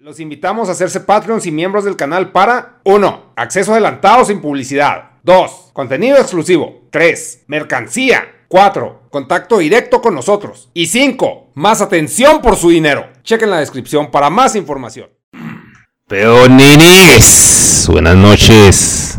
Los 0.00 0.20
invitamos 0.20 0.68
a 0.68 0.72
hacerse 0.72 1.00
Patreons 1.00 1.44
y 1.46 1.50
miembros 1.50 1.82
del 1.82 1.96
canal 1.96 2.30
para 2.30 2.78
1. 2.84 3.32
Acceso 3.34 3.72
adelantado 3.72 4.24
sin 4.24 4.40
publicidad. 4.40 5.10
2. 5.24 5.70
Contenido 5.72 6.18
exclusivo. 6.18 6.86
3. 6.92 7.46
Mercancía. 7.48 8.44
4. 8.46 9.08
Contacto 9.10 9.58
directo 9.58 10.00
con 10.00 10.14
nosotros. 10.14 10.70
Y 10.72 10.86
5. 10.86 11.50
Más 11.54 11.80
atención 11.80 12.40
por 12.40 12.54
su 12.54 12.70
dinero. 12.70 13.08
Chequen 13.24 13.50
la 13.50 13.58
descripción 13.58 14.12
para 14.12 14.30
más 14.30 14.54
información. 14.54 15.10
Peonines, 16.06 17.88
buenas 17.90 18.14
noches. 18.14 19.18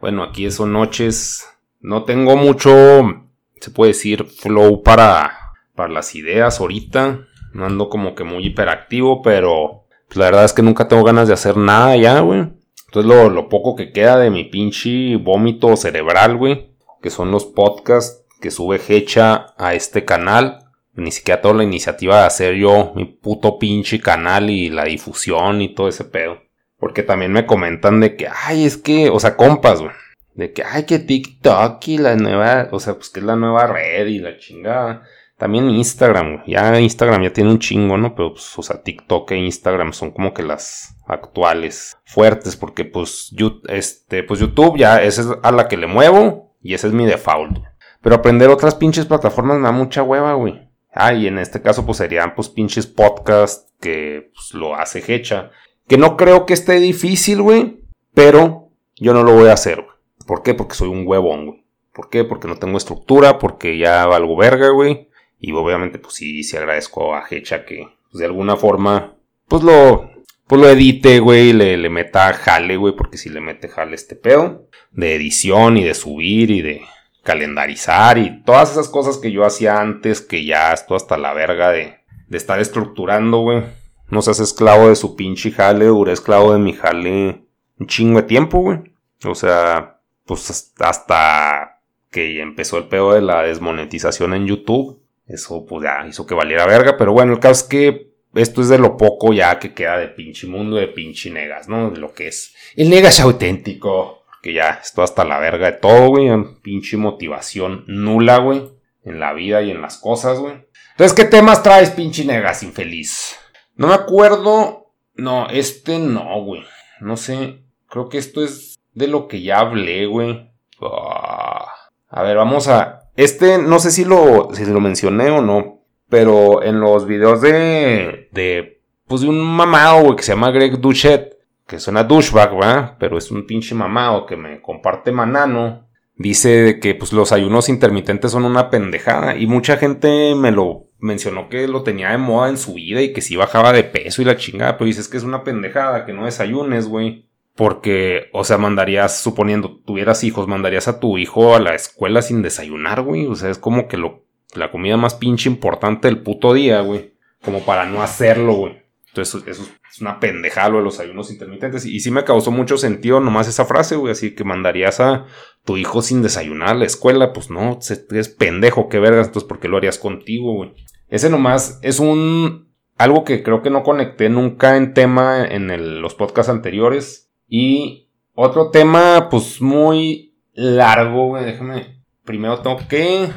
Bueno, 0.00 0.22
aquí 0.22 0.48
son 0.52 0.72
noches. 0.72 1.44
No 1.80 2.04
tengo 2.04 2.36
mucho, 2.36 3.24
se 3.60 3.72
puede 3.72 3.90
decir, 3.90 4.26
flow 4.26 4.84
para, 4.84 5.32
para 5.74 5.92
las 5.92 6.14
ideas 6.14 6.60
ahorita. 6.60 7.26
No 7.52 7.66
ando 7.66 7.88
como 7.88 8.14
que 8.14 8.22
muy 8.22 8.46
hiperactivo, 8.46 9.22
pero 9.22 9.79
pues, 10.10 10.18
la 10.18 10.24
verdad 10.24 10.44
es 10.44 10.52
que 10.52 10.62
nunca 10.62 10.88
tengo 10.88 11.04
ganas 11.04 11.28
de 11.28 11.34
hacer 11.34 11.56
nada 11.56 11.96
ya, 11.96 12.18
güey. 12.18 12.40
Entonces 12.86 13.08
lo, 13.08 13.30
lo 13.30 13.48
poco 13.48 13.76
que 13.76 13.92
queda 13.92 14.18
de 14.18 14.30
mi 14.30 14.42
pinche 14.42 15.14
vómito 15.14 15.76
cerebral, 15.76 16.36
güey, 16.36 16.72
que 17.00 17.10
son 17.10 17.30
los 17.30 17.44
podcasts 17.46 18.24
que 18.40 18.50
sube 18.50 18.80
Hecha 18.88 19.54
a 19.56 19.74
este 19.74 20.04
canal. 20.04 20.64
Ni 20.94 21.12
siquiera 21.12 21.40
toda 21.40 21.54
la 21.54 21.62
iniciativa 21.62 22.18
de 22.18 22.26
hacer 22.26 22.56
yo 22.56 22.92
mi 22.96 23.04
puto 23.04 23.60
pinche 23.60 24.00
canal 24.00 24.50
y 24.50 24.68
la 24.68 24.84
difusión 24.84 25.62
y 25.62 25.72
todo 25.72 25.86
ese 25.86 26.04
pedo. 26.04 26.40
Porque 26.76 27.04
también 27.04 27.30
me 27.30 27.46
comentan 27.46 28.00
de 28.00 28.16
que, 28.16 28.26
ay, 28.28 28.64
es 28.64 28.76
que, 28.76 29.10
o 29.10 29.20
sea, 29.20 29.36
compas, 29.36 29.80
güey. 29.80 29.92
De 30.34 30.52
que, 30.52 30.64
ay, 30.64 30.86
que 30.86 30.98
TikTok 30.98 31.86
y 31.86 31.98
la 31.98 32.16
nueva, 32.16 32.68
o 32.72 32.80
sea, 32.80 32.94
pues 32.94 33.10
que 33.10 33.20
es 33.20 33.26
la 33.26 33.36
nueva 33.36 33.68
red 33.68 34.08
y 34.08 34.18
la 34.18 34.36
chingada. 34.38 35.04
También 35.40 35.70
Instagram. 35.70 36.44
Ya 36.46 36.78
Instagram 36.78 37.22
ya 37.22 37.32
tiene 37.32 37.50
un 37.50 37.58
chingo, 37.58 37.96
¿no? 37.96 38.14
Pero, 38.14 38.34
pues, 38.34 38.58
o 38.58 38.62
sea, 38.62 38.82
TikTok 38.82 39.30
e 39.30 39.36
Instagram 39.38 39.94
son 39.94 40.10
como 40.10 40.34
que 40.34 40.42
las 40.42 40.98
actuales 41.06 41.96
fuertes. 42.04 42.56
Porque, 42.56 42.84
pues, 42.84 43.34
este, 43.68 44.22
pues 44.22 44.38
YouTube 44.38 44.76
ya, 44.76 45.02
esa 45.02 45.22
es 45.22 45.28
a 45.42 45.50
la 45.50 45.66
que 45.66 45.78
le 45.78 45.86
muevo 45.86 46.54
y 46.60 46.74
ese 46.74 46.88
es 46.88 46.92
mi 46.92 47.06
default. 47.06 47.56
Pero 48.02 48.16
aprender 48.16 48.50
otras 48.50 48.74
pinches 48.74 49.06
plataformas 49.06 49.56
me 49.56 49.64
da 49.64 49.72
mucha 49.72 50.02
hueva, 50.02 50.34
güey. 50.34 50.68
Ah, 50.92 51.14
y 51.14 51.26
en 51.26 51.38
este 51.38 51.62
caso, 51.62 51.86
pues 51.86 51.96
serían, 51.96 52.34
pues, 52.34 52.50
pinches 52.50 52.86
podcasts 52.86 53.72
que 53.80 54.30
pues, 54.34 54.52
lo 54.52 54.76
hace 54.76 55.02
Hecha. 55.08 55.52
Que 55.88 55.96
no 55.96 56.18
creo 56.18 56.44
que 56.44 56.52
esté 56.52 56.74
difícil, 56.80 57.40
güey. 57.40 57.80
Pero 58.12 58.68
yo 58.96 59.14
no 59.14 59.22
lo 59.22 59.32
voy 59.32 59.48
a 59.48 59.54
hacer, 59.54 59.76
güey. 59.76 59.96
¿Por 60.26 60.42
qué? 60.42 60.52
Porque 60.52 60.74
soy 60.74 60.88
un 60.88 61.06
huevón, 61.06 61.46
güey. 61.46 61.64
¿Por 61.94 62.10
qué? 62.10 62.24
Porque 62.24 62.46
no 62.46 62.56
tengo 62.56 62.76
estructura, 62.76 63.38
porque 63.38 63.78
ya 63.78 64.04
valgo 64.04 64.36
verga, 64.36 64.68
güey. 64.68 65.08
Y 65.40 65.52
obviamente, 65.52 65.98
pues 65.98 66.14
sí, 66.14 66.42
sí 66.42 66.56
agradezco 66.56 67.14
a 67.14 67.24
Hecha 67.30 67.64
que 67.64 67.88
pues, 68.10 68.20
de 68.20 68.26
alguna 68.26 68.56
forma, 68.56 69.14
pues 69.48 69.62
lo, 69.62 70.10
pues 70.46 70.60
lo 70.60 70.68
edite, 70.68 71.18
güey, 71.20 71.52
le, 71.52 71.76
le 71.76 71.88
meta 71.88 72.32
jale, 72.34 72.76
güey, 72.76 72.94
porque 72.94 73.16
si 73.16 73.30
le 73.30 73.40
mete 73.40 73.68
jale 73.68 73.94
este 73.94 74.16
pedo 74.16 74.66
de 74.92 75.14
edición 75.14 75.76
y 75.76 75.84
de 75.84 75.94
subir 75.94 76.50
y 76.50 76.62
de 76.62 76.82
calendarizar 77.22 78.18
y 78.18 78.42
todas 78.44 78.72
esas 78.72 78.88
cosas 78.88 79.18
que 79.18 79.30
yo 79.30 79.44
hacía 79.44 79.80
antes, 79.80 80.20
que 80.20 80.44
ya 80.44 80.72
estoy 80.72 80.96
hasta 80.96 81.16
la 81.16 81.32
verga 81.32 81.70
de, 81.70 81.96
de 82.28 82.36
estar 82.36 82.60
estructurando, 82.60 83.38
güey. 83.38 83.62
No 84.08 84.22
seas 84.22 84.40
esclavo 84.40 84.88
de 84.88 84.96
su 84.96 85.14
pinche 85.16 85.52
jale, 85.52 85.86
duré 85.86 86.12
esclavo 86.12 86.52
de 86.52 86.58
mi 86.58 86.72
jale 86.72 87.44
un 87.78 87.86
chingo 87.86 88.20
de 88.20 88.26
tiempo, 88.26 88.58
güey. 88.58 88.78
O 89.24 89.34
sea, 89.34 90.00
pues 90.24 90.74
hasta 90.78 91.80
que 92.10 92.40
empezó 92.40 92.78
el 92.78 92.88
pedo 92.88 93.12
de 93.12 93.20
la 93.20 93.42
desmonetización 93.42 94.34
en 94.34 94.46
YouTube. 94.46 94.99
Eso 95.30 95.64
pues 95.64 95.84
ya 95.84 96.06
hizo 96.08 96.26
que 96.26 96.34
valiera 96.34 96.66
verga. 96.66 96.96
Pero 96.96 97.12
bueno, 97.12 97.32
el 97.32 97.38
caso 97.38 97.62
es 97.62 97.68
que 97.68 98.10
esto 98.34 98.60
es 98.60 98.68
de 98.68 98.78
lo 98.78 98.96
poco 98.96 99.32
ya 99.32 99.58
que 99.58 99.72
queda 99.74 99.96
de 99.98 100.08
pinche 100.08 100.46
mundo, 100.46 100.76
de 100.76 100.88
pinche 100.88 101.30
negas, 101.30 101.68
¿no? 101.68 101.90
De 101.90 101.98
lo 101.98 102.12
que 102.12 102.28
es. 102.28 102.54
El 102.76 102.90
negas 102.90 103.20
auténtico. 103.20 104.18
Que 104.42 104.54
ya 104.54 104.80
esto 104.82 105.02
hasta 105.02 105.24
la 105.24 105.38
verga 105.38 105.70
de 105.70 105.78
todo, 105.78 106.08
güey. 106.08 106.30
Pinche 106.62 106.96
motivación 106.96 107.84
nula, 107.86 108.38
güey. 108.38 108.70
En 109.04 109.20
la 109.20 109.32
vida 109.32 109.62
y 109.62 109.70
en 109.70 109.82
las 109.82 109.98
cosas, 109.98 110.38
güey. 110.38 110.54
Entonces, 110.92 111.14
¿qué 111.14 111.24
temas 111.24 111.62
traes, 111.62 111.90
pinche 111.90 112.24
negas 112.24 112.62
infeliz? 112.62 113.36
No 113.76 113.88
me 113.88 113.94
acuerdo. 113.94 114.92
No, 115.14 115.48
este 115.50 115.98
no, 115.98 116.42
güey. 116.42 116.62
No 117.00 117.16
sé. 117.16 117.62
Creo 117.88 118.08
que 118.08 118.18
esto 118.18 118.42
es 118.42 118.80
de 118.94 119.08
lo 119.08 119.28
que 119.28 119.42
ya 119.42 119.60
hablé, 119.60 120.06
güey. 120.06 120.50
Ah. 120.80 121.66
A 122.08 122.22
ver, 122.22 122.36
vamos 122.36 122.66
a. 122.68 122.99
Este, 123.16 123.58
no 123.58 123.78
sé 123.78 123.90
si 123.90 124.04
lo, 124.04 124.50
si 124.54 124.64
lo 124.64 124.80
mencioné 124.80 125.30
o 125.30 125.42
no. 125.42 125.80
Pero 126.08 126.62
en 126.62 126.80
los 126.80 127.06
videos 127.06 127.40
de. 127.40 128.28
de. 128.32 128.82
Pues 129.06 129.22
de 129.22 129.28
un 129.28 129.40
mamado, 129.40 130.02
güey, 130.02 130.16
que 130.16 130.22
se 130.22 130.32
llama 130.32 130.50
Greg 130.50 130.78
Duchet. 130.80 131.38
Que 131.66 131.78
suena 131.78 132.02
douchebag, 132.02 132.52
¿verdad? 132.54 132.96
Pero 132.98 133.16
es 133.16 133.30
un 133.30 133.46
pinche 133.46 133.74
mamado 133.74 134.26
que 134.26 134.36
me 134.36 134.60
comparte 134.60 135.12
manano. 135.12 135.88
Dice 136.16 136.80
que 136.80 136.94
pues 136.94 137.12
los 137.12 137.32
ayunos 137.32 137.68
intermitentes 137.68 138.32
son 138.32 138.44
una 138.44 138.70
pendejada. 138.70 139.36
Y 139.36 139.46
mucha 139.46 139.76
gente 139.76 140.34
me 140.34 140.50
lo 140.50 140.86
mencionó 140.98 141.48
que 141.48 141.66
lo 141.68 141.82
tenía 141.82 142.10
de 142.10 142.18
moda 142.18 142.50
en 142.50 142.58
su 142.58 142.74
vida 142.74 143.00
y 143.00 143.12
que 143.12 143.22
sí 143.22 143.36
bajaba 143.36 143.72
de 143.72 143.84
peso 143.84 144.20
y 144.20 144.24
la 144.24 144.36
chingada, 144.36 144.76
pero 144.76 144.86
dices 144.86 145.08
que 145.08 145.16
es 145.16 145.22
una 145.22 145.44
pendejada, 145.44 146.04
que 146.04 146.12
no 146.12 146.26
desayunes, 146.26 146.88
güey. 146.88 147.29
Porque, 147.60 148.30
o 148.32 148.42
sea, 148.42 148.56
mandarías, 148.56 149.20
suponiendo 149.20 149.82
tuvieras 149.84 150.24
hijos, 150.24 150.48
mandarías 150.48 150.88
a 150.88 150.98
tu 150.98 151.18
hijo 151.18 151.54
a 151.54 151.60
la 151.60 151.74
escuela 151.74 152.22
sin 152.22 152.40
desayunar, 152.40 153.02
güey. 153.02 153.26
O 153.26 153.34
sea, 153.34 153.50
es 153.50 153.58
como 153.58 153.86
que 153.86 153.98
lo, 153.98 154.24
la 154.54 154.70
comida 154.70 154.96
más 154.96 155.12
pinche 155.12 155.50
importante 155.50 156.08
del 156.08 156.22
puto 156.22 156.54
día, 156.54 156.80
güey. 156.80 157.12
Como 157.42 157.60
para 157.66 157.84
no 157.84 158.02
hacerlo, 158.02 158.54
güey. 158.54 158.82
Entonces, 159.08 159.42
eso 159.46 159.68
es 159.92 160.00
una 160.00 160.20
pendejada 160.20 160.70
lo 160.70 160.78
de 160.78 160.84
los 160.84 161.00
ayunos 161.00 161.30
intermitentes. 161.30 161.84
Y, 161.84 162.00
sí 162.00 162.10
me 162.10 162.24
causó 162.24 162.50
mucho 162.50 162.78
sentido 162.78 163.20
nomás 163.20 163.46
esa 163.46 163.66
frase, 163.66 163.96
güey. 163.96 164.12
Así 164.12 164.34
que 164.34 164.42
mandarías 164.42 164.98
a 165.00 165.26
tu 165.66 165.76
hijo 165.76 166.00
sin 166.00 166.22
desayunar 166.22 166.70
a 166.70 166.74
la 166.76 166.86
escuela. 166.86 167.34
Pues 167.34 167.50
no, 167.50 167.78
es 167.78 168.28
pendejo, 168.30 168.88
qué 168.88 169.00
vergas. 169.00 169.26
Entonces, 169.26 169.46
¿por 169.46 169.60
qué 169.60 169.68
lo 169.68 169.76
harías 169.76 169.98
contigo, 169.98 170.54
güey? 170.54 170.72
Ese 171.08 171.28
nomás 171.28 171.78
es 171.82 172.00
un. 172.00 172.70
Algo 172.96 173.24
que 173.24 173.42
creo 173.42 173.60
que 173.60 173.68
no 173.68 173.82
conecté 173.82 174.30
nunca 174.30 174.78
en 174.78 174.94
tema 174.94 175.44
en 175.44 176.00
los 176.00 176.14
podcasts 176.14 176.48
anteriores. 176.48 177.29
Y 177.50 178.08
otro 178.34 178.70
tema, 178.70 179.28
pues 179.28 179.60
muy 179.60 180.38
largo, 180.54 181.26
güey. 181.26 181.44
Déjame. 181.44 182.00
Primero 182.24 182.60
tengo 182.60 182.78
que. 182.88 183.28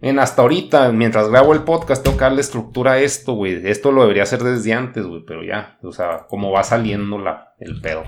En 0.00 0.20
hasta 0.20 0.42
ahorita, 0.42 0.92
mientras 0.92 1.28
grabo 1.28 1.54
el 1.54 1.64
podcast, 1.64 2.04
tengo 2.04 2.16
que 2.16 2.22
darle 2.22 2.40
estructura 2.40 2.92
a 2.92 2.98
esto, 3.00 3.32
güey. 3.32 3.68
Esto 3.68 3.90
lo 3.90 4.02
debería 4.02 4.22
hacer 4.22 4.44
desde 4.44 4.72
antes, 4.72 5.04
güey. 5.04 5.24
Pero 5.26 5.42
ya, 5.42 5.78
o 5.82 5.90
sea, 5.90 6.26
como 6.28 6.52
va 6.52 6.62
saliendo 6.62 7.18
la, 7.18 7.54
el 7.58 7.80
pedo. 7.80 8.04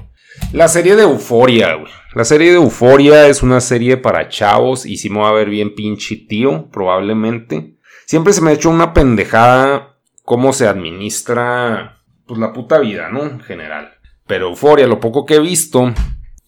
La 0.53 0.69
serie 0.69 0.95
de 0.95 1.03
Euforia, 1.03 1.75
güey. 1.75 1.91
La 2.15 2.25
serie 2.25 2.51
de 2.51 2.57
Euforia 2.57 3.27
es 3.27 3.43
una 3.43 3.61
serie 3.61 3.97
para 3.97 4.29
chavos 4.29 4.87
y 4.87 4.99
si 4.99 5.11
me 5.11 5.21
va 5.21 5.31
a 5.31 5.35
ver 5.35 5.49
bien 5.49 5.75
pinche 5.75 6.17
tío, 6.29 6.69
probablemente. 6.71 7.79
Siempre 8.07 8.35
se 8.35 8.43
me 8.43 8.51
ha 8.51 8.55
hecho 8.55 8.71
una 8.71 8.93
pendejada 8.93 9.97
cómo 10.23 10.53
se 10.53 10.69
administra 10.69 11.97
pues 12.27 12.39
la 12.39 12.53
puta 12.53 12.79
vida, 12.79 13.09
¿no? 13.09 13.25
En 13.25 13.41
general. 13.41 14.00
Pero 14.31 14.47
Euforia, 14.47 14.87
lo 14.87 15.01
poco 15.01 15.27
que 15.27 15.35
he 15.35 15.41
visto, 15.41 15.93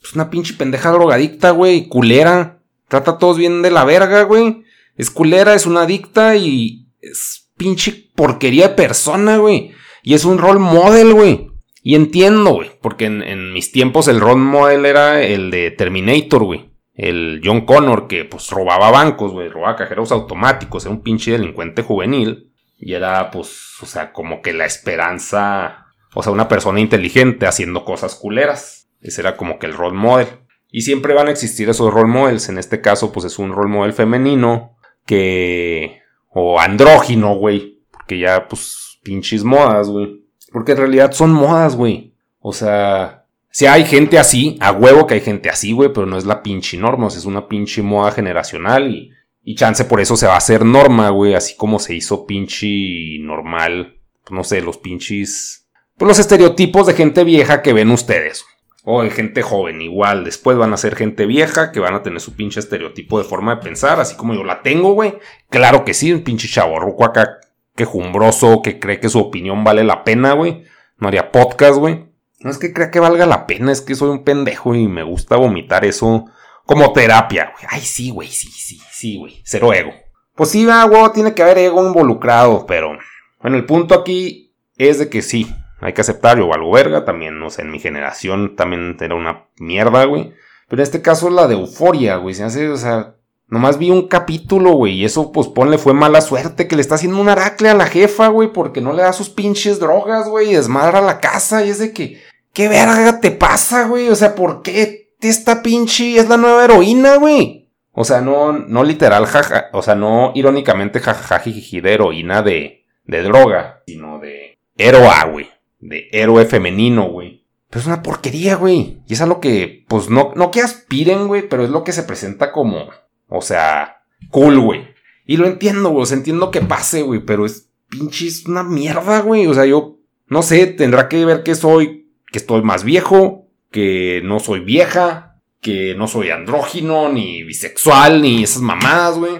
es 0.00 0.12
una 0.14 0.30
pinche 0.30 0.54
pendeja 0.54 0.92
drogadicta, 0.92 1.50
güey, 1.50 1.88
culera. 1.88 2.60
Trata 2.86 3.10
a 3.10 3.18
todos 3.18 3.38
bien 3.38 3.60
de 3.60 3.72
la 3.72 3.84
verga, 3.84 4.22
güey. 4.22 4.62
Es 4.94 5.10
culera, 5.10 5.54
es 5.54 5.66
una 5.66 5.82
adicta 5.82 6.36
y 6.36 6.86
es 7.00 7.50
pinche 7.56 8.12
porquería 8.14 8.68
de 8.68 8.74
persona, 8.74 9.38
güey. 9.38 9.72
Y 10.04 10.14
es 10.14 10.24
un 10.24 10.38
role 10.38 10.60
model, 10.60 11.12
güey. 11.12 11.50
Y 11.82 11.96
entiendo, 11.96 12.52
güey, 12.52 12.70
porque 12.80 13.06
en, 13.06 13.20
en, 13.20 13.52
mis 13.52 13.72
tiempos 13.72 14.06
el 14.06 14.20
role 14.20 14.36
model 14.36 14.86
era 14.86 15.20
el 15.20 15.50
de 15.50 15.72
Terminator, 15.72 16.44
güey 16.44 16.70
el 16.94 17.40
John 17.42 17.62
Connor 17.62 18.06
que 18.06 18.26
pues 18.26 18.50
robaba 18.50 18.90
bancos, 18.90 19.32
güey, 19.32 19.48
robaba 19.48 19.76
cajeros 19.76 20.12
automáticos, 20.12 20.84
era 20.84 20.94
un 20.94 21.02
pinche 21.02 21.32
delincuente 21.32 21.82
juvenil 21.82 22.52
y 22.78 22.92
era 22.92 23.30
pues, 23.30 23.78
o 23.80 23.86
sea, 23.86 24.12
como 24.12 24.42
que 24.42 24.52
la 24.52 24.66
esperanza, 24.66 25.81
o 26.14 26.22
sea, 26.22 26.32
una 26.32 26.48
persona 26.48 26.80
inteligente 26.80 27.46
haciendo 27.46 27.84
cosas 27.84 28.14
culeras. 28.14 28.88
Ese 29.00 29.20
era 29.20 29.36
como 29.36 29.58
que 29.58 29.66
el 29.66 29.74
role 29.74 29.96
model. 29.96 30.28
Y 30.70 30.82
siempre 30.82 31.14
van 31.14 31.28
a 31.28 31.30
existir 31.30 31.68
esos 31.68 31.92
role 31.92 32.08
models, 32.08 32.48
en 32.48 32.58
este 32.58 32.80
caso 32.80 33.12
pues 33.12 33.26
es 33.26 33.38
un 33.38 33.52
role 33.52 33.70
model 33.70 33.92
femenino 33.92 34.76
que 35.04 36.00
o 36.28 36.58
andrógino, 36.58 37.34
güey, 37.34 37.82
porque 37.90 38.18
ya 38.18 38.48
pues 38.48 38.98
pinches 39.02 39.44
modas, 39.44 39.88
güey. 39.88 40.22
Porque 40.50 40.72
en 40.72 40.78
realidad 40.78 41.12
son 41.12 41.32
modas, 41.32 41.76
güey. 41.76 42.14
O 42.40 42.52
sea, 42.52 43.26
si 43.50 43.66
hay 43.66 43.84
gente 43.84 44.18
así, 44.18 44.56
a 44.60 44.72
huevo 44.72 45.06
que 45.06 45.14
hay 45.14 45.20
gente 45.20 45.50
así, 45.50 45.72
güey, 45.72 45.92
pero 45.92 46.06
no 46.06 46.16
es 46.16 46.24
la 46.24 46.42
pinche 46.42 46.78
norma, 46.78 47.06
o 47.06 47.10
sea, 47.10 47.18
es 47.18 47.26
una 47.26 47.48
pinche 47.48 47.82
moda 47.82 48.10
generacional 48.10 48.90
y, 48.90 49.10
y 49.44 49.54
chance 49.54 49.84
por 49.84 50.00
eso 50.00 50.16
se 50.16 50.26
va 50.26 50.34
a 50.34 50.38
hacer 50.38 50.64
norma, 50.64 51.10
güey, 51.10 51.34
así 51.34 51.54
como 51.56 51.78
se 51.78 51.94
hizo 51.94 52.26
pinche 52.26 53.18
normal, 53.20 53.98
no 54.30 54.42
sé, 54.42 54.62
los 54.62 54.78
pinches, 54.78 55.61
pues 56.06 56.18
los 56.18 56.18
estereotipos 56.18 56.86
de 56.86 56.94
gente 56.94 57.24
vieja 57.24 57.62
que 57.62 57.72
ven 57.72 57.90
ustedes. 57.90 58.44
O 58.84 59.02
de 59.02 59.10
gente 59.10 59.42
joven, 59.42 59.80
igual. 59.80 60.24
Después 60.24 60.56
van 60.56 60.72
a 60.72 60.76
ser 60.76 60.96
gente 60.96 61.26
vieja 61.26 61.70
que 61.70 61.80
van 61.80 61.94
a 61.94 62.02
tener 62.02 62.20
su 62.20 62.34
pinche 62.34 62.58
estereotipo 62.58 63.18
de 63.18 63.24
forma 63.24 63.54
de 63.54 63.62
pensar, 63.62 64.00
así 64.00 64.16
como 64.16 64.34
yo 64.34 64.42
la 64.42 64.62
tengo, 64.62 64.94
güey. 64.94 65.18
Claro 65.50 65.84
que 65.84 65.94
sí, 65.94 66.12
un 66.12 66.24
pinche 66.24 66.48
chaborruco 66.48 67.04
acá 67.04 67.38
quejumbroso 67.76 68.60
que 68.62 68.78
cree 68.80 68.98
que 68.98 69.08
su 69.08 69.20
opinión 69.20 69.62
vale 69.62 69.84
la 69.84 70.04
pena, 70.04 70.32
güey 70.32 70.64
no 71.02 71.08
haría 71.08 71.32
podcast, 71.32 71.78
güey. 71.78 72.06
No 72.38 72.50
es 72.50 72.58
que 72.58 72.72
crea 72.72 72.90
que 72.90 73.00
valga 73.00 73.26
la 73.26 73.46
pena, 73.46 73.72
es 73.72 73.80
que 73.80 73.96
soy 73.96 74.10
un 74.10 74.22
pendejo 74.22 74.74
y 74.74 74.86
me 74.86 75.02
gusta 75.02 75.36
vomitar 75.36 75.84
eso 75.84 76.26
como 76.64 76.92
terapia, 76.92 77.52
güey. 77.52 77.64
Ay, 77.68 77.80
sí, 77.80 78.10
güey, 78.10 78.28
sí, 78.28 78.48
sí, 78.48 78.80
sí, 78.90 79.16
güey. 79.18 79.42
Cero 79.44 79.72
ego. 79.72 79.92
Pues 80.34 80.50
sí, 80.50 80.64
güey, 80.64 81.12
tiene 81.12 81.34
que 81.34 81.42
haber 81.42 81.58
ego 81.58 81.84
involucrado, 81.84 82.66
pero 82.66 82.96
bueno, 83.40 83.56
el 83.56 83.66
punto 83.66 83.94
aquí 83.94 84.54
es 84.76 85.00
de 85.00 85.08
que 85.08 85.22
sí, 85.22 85.52
hay 85.82 85.94
que 85.94 86.00
aceptar, 86.00 86.38
yo 86.38 86.46
valgo 86.46 86.70
verga, 86.70 87.04
también, 87.04 87.40
no 87.40 87.50
sé, 87.50 87.62
en 87.62 87.72
mi 87.72 87.80
generación 87.80 88.54
también 88.54 88.96
era 89.00 89.16
una 89.16 89.46
mierda, 89.58 90.04
güey. 90.04 90.32
Pero 90.68 90.80
en 90.80 90.84
este 90.84 91.02
caso 91.02 91.28
la 91.28 91.48
de 91.48 91.54
euforia, 91.54 92.16
güey, 92.16 92.36
se 92.36 92.44
hace, 92.44 92.68
o 92.68 92.76
sea, 92.76 93.16
nomás 93.48 93.78
vi 93.78 93.90
un 93.90 94.06
capítulo, 94.06 94.74
güey, 94.74 94.94
y 94.94 95.04
eso, 95.04 95.32
pues 95.32 95.48
ponle, 95.48 95.78
fue 95.78 95.92
mala 95.92 96.20
suerte, 96.20 96.68
que 96.68 96.76
le 96.76 96.82
está 96.82 96.94
haciendo 96.94 97.20
un 97.20 97.28
aracle 97.28 97.68
a 97.68 97.74
la 97.74 97.86
jefa, 97.86 98.28
güey, 98.28 98.52
porque 98.52 98.80
no 98.80 98.92
le 98.92 99.02
da 99.02 99.12
sus 99.12 99.28
pinches 99.28 99.80
drogas, 99.80 100.28
güey, 100.28 100.50
y 100.50 100.54
desmadra 100.54 101.00
la 101.00 101.18
casa, 101.18 101.64
y 101.64 101.70
es 101.70 101.80
de 101.80 101.92
que, 101.92 102.22
¿qué 102.52 102.68
verga 102.68 103.18
te 103.20 103.32
pasa, 103.32 103.88
güey? 103.88 104.08
O 104.08 104.14
sea, 104.14 104.36
¿por 104.36 104.62
qué 104.62 105.16
esta 105.20 105.62
pinche 105.64 106.16
es 106.16 106.28
la 106.28 106.36
nueva 106.36 106.64
heroína, 106.64 107.16
güey? 107.16 107.68
O 107.90 108.04
sea, 108.04 108.20
no, 108.20 108.52
no 108.52 108.84
literal, 108.84 109.26
jaja, 109.26 109.66
o 109.72 109.82
sea, 109.82 109.96
no 109.96 110.30
irónicamente 110.36 111.00
jajajiji 111.00 111.80
de 111.80 111.94
heroína 111.94 112.42
de, 112.42 112.86
de 113.04 113.22
droga, 113.22 113.82
sino 113.84 114.20
de 114.20 114.58
héroa, 114.78 115.24
güey 115.24 115.50
de 115.82 116.08
héroe 116.12 116.46
femenino, 116.46 117.10
güey. 117.10 117.44
Pero 117.68 117.80
es 117.80 117.86
una 117.86 118.02
porquería, 118.02 118.56
güey. 118.56 119.02
Y 119.06 119.12
es 119.12 119.20
algo 119.20 119.40
que, 119.40 119.84
pues 119.88 120.08
no, 120.08 120.32
no 120.36 120.50
que 120.50 120.60
aspiren, 120.60 121.26
güey, 121.26 121.48
pero 121.48 121.64
es 121.64 121.70
lo 121.70 121.84
que 121.84 121.92
se 121.92 122.04
presenta 122.04 122.52
como, 122.52 122.88
o 123.28 123.42
sea, 123.42 124.02
cool, 124.30 124.60
güey. 124.60 124.88
Y 125.26 125.36
lo 125.36 125.46
entiendo, 125.46 125.90
güey, 125.90 126.06
o 126.08 126.14
entiendo 126.14 126.50
que 126.50 126.60
pase, 126.60 127.02
güey, 127.02 127.20
pero 127.20 127.44
es 127.44 127.70
pinche, 127.88 128.26
es 128.26 128.46
una 128.46 128.62
mierda, 128.62 129.20
güey. 129.20 129.46
O 129.46 129.54
sea, 129.54 129.66
yo, 129.66 129.98
no 130.26 130.42
sé, 130.42 130.66
tendrá 130.66 131.08
que 131.08 131.24
ver 131.24 131.42
que 131.42 131.54
soy, 131.54 132.10
que 132.30 132.38
estoy 132.38 132.62
más 132.62 132.84
viejo, 132.84 133.48
que 133.70 134.20
no 134.24 134.38
soy 134.38 134.60
vieja, 134.60 135.40
que 135.60 135.94
no 135.94 136.08
soy 136.08 136.30
andrógino, 136.30 137.10
ni 137.10 137.42
bisexual, 137.42 138.22
ni 138.22 138.44
esas 138.44 138.62
mamadas, 138.62 139.18
güey. 139.18 139.32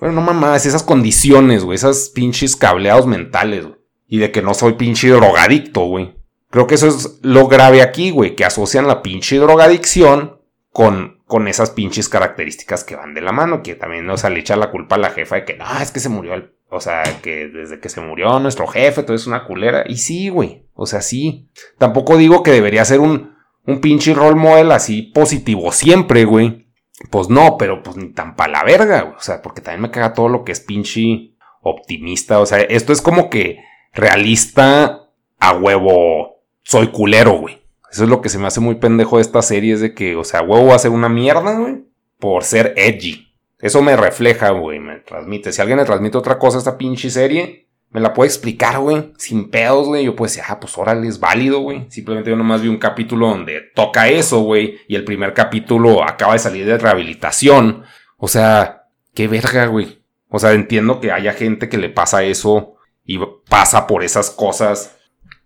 Bueno, 0.00 0.14
no 0.14 0.20
mamadas, 0.22 0.64
esas 0.64 0.82
condiciones, 0.82 1.64
güey, 1.64 1.76
esas 1.76 2.08
pinches 2.08 2.56
cableados 2.56 3.06
mentales, 3.06 3.66
güey 3.66 3.79
y 4.10 4.18
de 4.18 4.32
que 4.32 4.42
no 4.42 4.52
soy 4.54 4.72
pinche 4.74 5.08
drogadicto, 5.08 5.82
güey. 5.82 6.16
Creo 6.50 6.66
que 6.66 6.74
eso 6.74 6.88
es 6.88 7.20
lo 7.22 7.46
grave 7.46 7.80
aquí, 7.80 8.10
güey, 8.10 8.34
que 8.34 8.44
asocian 8.44 8.88
la 8.88 9.02
pinche 9.02 9.36
drogadicción 9.36 10.40
con, 10.70 11.22
con 11.26 11.46
esas 11.46 11.70
pinches 11.70 12.08
características 12.08 12.82
que 12.82 12.96
van 12.96 13.14
de 13.14 13.20
la 13.20 13.30
mano, 13.30 13.62
que 13.62 13.76
también, 13.76 14.10
o 14.10 14.16
sea, 14.16 14.28
le 14.28 14.40
echa 14.40 14.56
la 14.56 14.72
culpa 14.72 14.96
a 14.96 14.98
la 14.98 15.10
jefa 15.10 15.36
de 15.36 15.44
que, 15.44 15.56
no, 15.56 15.64
es 15.80 15.92
que 15.92 16.00
se 16.00 16.08
murió 16.08 16.34
el, 16.34 16.52
o 16.70 16.80
sea, 16.80 17.04
que 17.22 17.46
desde 17.48 17.78
que 17.78 17.88
se 17.88 18.00
murió 18.00 18.40
nuestro 18.40 18.66
jefe, 18.66 19.04
todo 19.04 19.14
es 19.14 19.28
una 19.28 19.44
culera. 19.44 19.84
Y 19.86 19.98
sí, 19.98 20.28
güey, 20.28 20.66
o 20.74 20.86
sea, 20.86 21.02
sí. 21.02 21.48
Tampoco 21.78 22.16
digo 22.16 22.42
que 22.42 22.50
debería 22.50 22.84
ser 22.84 22.98
un, 22.98 23.36
un 23.64 23.80
pinche 23.80 24.12
role 24.12 24.34
model 24.34 24.72
así 24.72 25.02
positivo 25.02 25.70
siempre, 25.70 26.24
güey. 26.24 26.66
Pues 27.10 27.28
no, 27.28 27.56
pero 27.58 27.80
pues 27.84 27.96
ni 27.96 28.12
tan 28.12 28.34
pa' 28.34 28.48
la 28.48 28.64
verga, 28.64 29.02
güey. 29.02 29.14
O 29.14 29.20
sea, 29.20 29.40
porque 29.40 29.60
también 29.60 29.82
me 29.82 29.90
caga 29.92 30.14
todo 30.14 30.28
lo 30.28 30.44
que 30.44 30.50
es 30.50 30.58
pinche 30.58 31.36
optimista. 31.62 32.40
O 32.40 32.46
sea, 32.46 32.58
esto 32.60 32.92
es 32.92 33.00
como 33.00 33.30
que 33.30 33.69
realista 33.92 35.08
a 35.38 35.52
huevo 35.54 36.42
soy 36.62 36.88
culero, 36.88 37.32
güey. 37.32 37.60
Eso 37.90 38.04
es 38.04 38.10
lo 38.10 38.20
que 38.20 38.28
se 38.28 38.38
me 38.38 38.46
hace 38.46 38.60
muy 38.60 38.76
pendejo 38.76 39.16
de 39.16 39.22
esta 39.22 39.42
serie, 39.42 39.74
es 39.74 39.80
de 39.80 39.94
que, 39.94 40.14
o 40.14 40.22
sea, 40.22 40.42
huevo 40.42 40.66
va 40.66 40.76
a 40.76 40.78
ser 40.78 40.92
una 40.92 41.08
mierda, 41.08 41.58
güey, 41.58 41.84
por 42.18 42.44
ser 42.44 42.74
edgy. 42.76 43.34
Eso 43.58 43.82
me 43.82 43.96
refleja, 43.96 44.50
güey, 44.50 44.78
me 44.78 45.00
transmite. 45.00 45.52
Si 45.52 45.60
alguien 45.60 45.78
le 45.78 45.84
transmite 45.84 46.16
otra 46.16 46.38
cosa 46.38 46.58
a 46.58 46.60
esta 46.60 46.78
pinche 46.78 47.10
serie, 47.10 47.66
me 47.90 48.00
la 48.00 48.14
puede 48.14 48.28
explicar, 48.28 48.78
güey, 48.78 49.12
sin 49.18 49.50
pedos, 49.50 49.88
güey. 49.88 50.04
Yo 50.04 50.14
puedo 50.14 50.28
decir, 50.28 50.44
ah, 50.46 50.60
pues 50.60 50.78
órale, 50.78 51.08
es 51.08 51.18
válido, 51.18 51.58
güey. 51.58 51.86
Simplemente 51.90 52.30
yo 52.30 52.36
nomás 52.36 52.62
vi 52.62 52.68
un 52.68 52.78
capítulo 52.78 53.28
donde 53.28 53.60
toca 53.74 54.08
eso, 54.08 54.42
güey, 54.42 54.78
y 54.86 54.94
el 54.94 55.04
primer 55.04 55.34
capítulo 55.34 56.04
acaba 56.04 56.34
de 56.34 56.38
salir 56.38 56.66
de 56.66 56.78
rehabilitación. 56.78 57.82
O 58.16 58.28
sea, 58.28 58.84
qué 59.12 59.26
verga, 59.26 59.66
güey. 59.66 60.00
O 60.28 60.38
sea, 60.38 60.52
entiendo 60.52 61.00
que 61.00 61.10
haya 61.10 61.32
gente 61.32 61.68
que 61.68 61.78
le 61.78 61.88
pasa 61.88 62.22
eso 62.22 62.76
y 63.10 63.18
pasa 63.48 63.88
por 63.88 64.04
esas 64.04 64.30
cosas. 64.30 64.96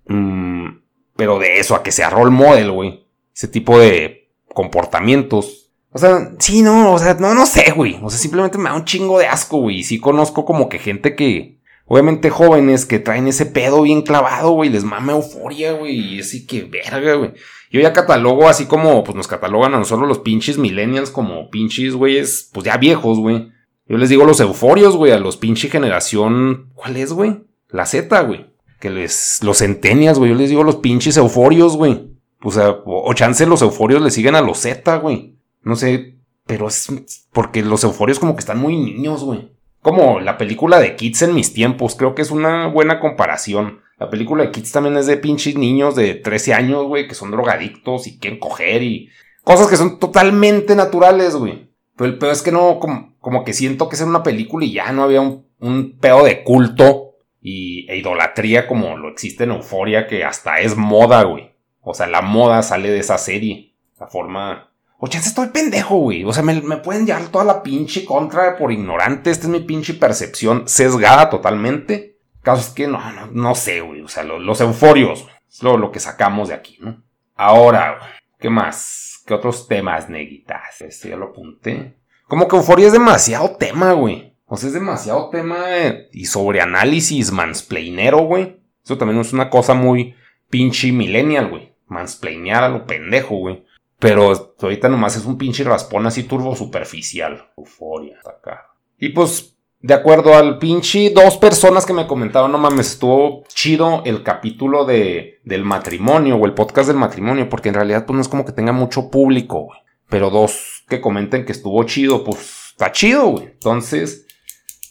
Mm, 0.06 0.80
pero 1.16 1.38
de 1.38 1.60
eso 1.60 1.74
a 1.74 1.82
que 1.82 1.92
sea 1.92 2.10
role 2.10 2.30
model, 2.30 2.70
güey. 2.70 3.06
Ese 3.34 3.48
tipo 3.48 3.78
de 3.78 4.30
comportamientos. 4.52 5.70
O 5.90 5.98
sea, 5.98 6.32
sí, 6.38 6.60
no, 6.60 6.92
o 6.92 6.98
sea, 6.98 7.14
no, 7.14 7.32
no 7.32 7.46
sé, 7.46 7.72
güey. 7.74 7.98
O 8.02 8.10
sea, 8.10 8.18
simplemente 8.18 8.58
me 8.58 8.68
da 8.68 8.74
un 8.74 8.84
chingo 8.84 9.18
de 9.18 9.28
asco, 9.28 9.56
güey. 9.60 9.78
Y 9.78 9.84
sí 9.84 9.98
conozco 9.98 10.44
como 10.44 10.68
que 10.68 10.78
gente 10.78 11.16
que, 11.16 11.58
obviamente 11.86 12.28
jóvenes 12.28 12.84
que 12.84 12.98
traen 12.98 13.28
ese 13.28 13.46
pedo 13.46 13.80
bien 13.80 14.02
clavado, 14.02 14.50
güey. 14.50 14.68
Les 14.68 14.84
mame 14.84 15.14
euforia, 15.14 15.72
güey. 15.72 16.16
Y 16.16 16.20
así 16.20 16.46
que 16.46 16.64
verga, 16.64 17.14
güey. 17.14 17.32
Yo 17.70 17.80
ya 17.80 17.94
catalogo 17.94 18.46
así 18.46 18.66
como, 18.66 19.02
pues 19.04 19.16
nos 19.16 19.26
catalogan 19.26 19.72
a 19.72 19.78
nosotros 19.78 20.06
los 20.06 20.18
pinches 20.18 20.58
millennials 20.58 21.10
como 21.10 21.48
pinches, 21.48 21.94
güeyes, 21.94 22.50
pues 22.52 22.66
ya 22.66 22.76
viejos, 22.76 23.18
güey. 23.18 23.48
Yo 23.86 23.96
les 23.96 24.10
digo 24.10 24.26
los 24.26 24.40
euforios, 24.40 24.96
güey, 24.96 25.12
a 25.12 25.18
los 25.18 25.38
pinches 25.38 25.72
generación. 25.72 26.70
¿Cuál 26.74 26.98
es, 26.98 27.12
güey? 27.14 27.42
La 27.68 27.86
Z, 27.86 28.20
güey. 28.22 28.46
Que 28.80 28.90
les. 28.90 29.40
Los 29.42 29.58
centenias, 29.58 30.18
güey. 30.18 30.30
Yo 30.30 30.36
les 30.36 30.50
digo 30.50 30.64
los 30.64 30.76
pinches 30.76 31.16
euforios, 31.16 31.76
güey. 31.76 32.10
O 32.42 32.50
sea, 32.50 32.70
o, 32.84 33.12
chance 33.14 33.46
los 33.46 33.62
euforios 33.62 34.02
le 34.02 34.10
siguen 34.10 34.34
a 34.34 34.42
los 34.42 34.58
Z, 34.58 34.96
güey. 34.98 35.36
No 35.62 35.76
sé. 35.76 36.18
Pero 36.46 36.68
es. 36.68 36.88
Porque 37.32 37.62
los 37.62 37.84
euforios 37.84 38.18
como 38.18 38.34
que 38.34 38.40
están 38.40 38.60
muy 38.60 38.76
niños, 38.76 39.24
güey. 39.24 39.50
Como 39.80 40.20
la 40.20 40.38
película 40.38 40.78
de 40.78 40.96
Kids 40.96 41.22
en 41.22 41.34
mis 41.34 41.52
tiempos. 41.52 41.94
Creo 41.94 42.14
que 42.14 42.22
es 42.22 42.30
una 42.30 42.68
buena 42.68 43.00
comparación. 43.00 43.80
La 43.98 44.10
película 44.10 44.44
de 44.44 44.50
Kids 44.50 44.72
también 44.72 44.96
es 44.96 45.06
de 45.06 45.16
pinches 45.16 45.56
niños 45.56 45.94
de 45.94 46.14
13 46.14 46.54
años, 46.54 46.84
güey, 46.84 47.06
que 47.06 47.14
son 47.14 47.30
drogadictos 47.30 48.06
y 48.06 48.18
quieren 48.18 48.38
coger 48.38 48.82
y. 48.82 49.10
Cosas 49.42 49.68
que 49.68 49.76
son 49.76 49.98
totalmente 49.98 50.74
naturales, 50.74 51.36
güey. 51.36 51.70
Pero 51.96 52.10
el 52.10 52.18
peor 52.18 52.32
es 52.32 52.42
que 52.42 52.50
no, 52.50 52.78
como, 52.78 53.14
como 53.20 53.44
que 53.44 53.52
siento 53.52 53.88
que 53.88 53.96
es 53.96 54.02
una 54.02 54.22
película 54.22 54.64
y 54.64 54.72
ya 54.72 54.90
no 54.92 55.04
había 55.04 55.20
un, 55.20 55.46
un 55.60 55.98
pedo 55.98 56.24
de 56.24 56.42
culto 56.42 57.13
y, 57.44 57.86
e 57.90 57.98
idolatría 57.98 58.66
como 58.66 58.96
lo 58.96 59.10
existe 59.10 59.44
en 59.44 59.50
Euforia, 59.50 60.06
que 60.06 60.24
hasta 60.24 60.60
es 60.60 60.76
moda, 60.76 61.22
güey. 61.24 61.52
O 61.82 61.92
sea, 61.92 62.06
la 62.06 62.22
moda 62.22 62.62
sale 62.62 62.90
de 62.90 62.98
esa 62.98 63.18
serie. 63.18 63.74
La 64.00 64.06
forma. 64.06 64.70
O 64.96 65.06
estoy 65.06 65.48
pendejo, 65.48 65.98
güey. 65.98 66.24
O 66.24 66.32
sea, 66.32 66.42
me, 66.42 66.78
pueden 66.78 67.04
llevar 67.04 67.28
toda 67.28 67.44
la 67.44 67.62
pinche 67.62 68.06
contra 68.06 68.56
por 68.56 68.72
ignorante. 68.72 69.30
Esta 69.30 69.44
es 69.44 69.50
mi 69.50 69.60
pinche 69.60 69.92
percepción 69.92 70.66
sesgada 70.66 71.28
totalmente. 71.28 72.16
Caso 72.40 72.62
es 72.62 72.70
que 72.70 72.88
no, 72.88 72.98
no, 73.12 73.26
no 73.26 73.54
sé, 73.54 73.82
güey. 73.82 74.00
O 74.00 74.08
sea, 74.08 74.22
los 74.22 74.60
euforios, 74.62 75.28
Es 75.50 75.62
lo, 75.62 75.76
lo, 75.76 75.92
que 75.92 76.00
sacamos 76.00 76.48
de 76.48 76.54
aquí, 76.54 76.78
¿no? 76.80 77.02
Ahora, 77.36 77.98
¿qué 78.40 78.48
más? 78.48 79.22
¿Qué 79.26 79.34
otros 79.34 79.68
temas, 79.68 80.08
neguitas? 80.08 80.80
Este 80.80 81.10
ya 81.10 81.16
lo 81.16 81.26
apunté. 81.26 81.94
Como 82.26 82.48
que 82.48 82.56
Euforia 82.56 82.86
es 82.86 82.94
demasiado 82.94 83.56
tema, 83.56 83.92
güey. 83.92 84.33
O 84.46 84.56
sea, 84.56 84.68
es 84.68 84.74
demasiado 84.74 85.30
tema 85.30 85.64
y 86.12 86.26
sobre 86.26 86.60
análisis 86.60 87.32
mansplainero, 87.32 88.18
güey. 88.20 88.60
Eso 88.84 88.98
también 88.98 89.20
es 89.20 89.32
una 89.32 89.48
cosa 89.48 89.74
muy 89.74 90.14
pinche 90.50 90.92
millennial, 90.92 91.48
güey. 91.48 91.72
Mansplainear 91.86 92.64
a 92.64 92.68
lo 92.68 92.86
pendejo, 92.86 93.36
güey. 93.36 93.64
Pero 93.98 94.54
ahorita 94.60 94.88
nomás 94.88 95.16
es 95.16 95.24
un 95.24 95.38
pinche 95.38 95.64
raspón 95.64 96.06
así 96.06 96.24
turbo 96.24 96.54
superficial. 96.54 97.50
Euforia, 97.56 98.18
acá. 98.26 98.66
Y 98.98 99.10
pues, 99.10 99.56
de 99.80 99.94
acuerdo 99.94 100.34
al 100.34 100.58
pinche 100.58 101.10
dos 101.10 101.38
personas 101.38 101.86
que 101.86 101.94
me 101.94 102.06
comentaron, 102.06 102.52
no 102.52 102.58
mames, 102.58 102.92
estuvo 102.92 103.44
chido 103.48 104.02
el 104.04 104.22
capítulo 104.22 104.84
de, 104.84 105.40
del 105.44 105.64
matrimonio 105.64 106.36
o 106.36 106.44
el 106.44 106.54
podcast 106.54 106.88
del 106.88 106.98
matrimonio, 106.98 107.48
porque 107.48 107.70
en 107.70 107.76
realidad 107.76 108.04
pues 108.04 108.14
no 108.14 108.20
es 108.20 108.28
como 108.28 108.44
que 108.44 108.52
tenga 108.52 108.72
mucho 108.72 109.10
público, 109.10 109.60
güey. 109.60 109.78
Pero 110.08 110.28
dos 110.28 110.84
que 110.88 111.00
comenten 111.00 111.46
que 111.46 111.52
estuvo 111.52 111.82
chido, 111.84 112.24
pues 112.24 112.72
está 112.72 112.92
chido, 112.92 113.28
güey. 113.28 113.44
Entonces, 113.46 114.23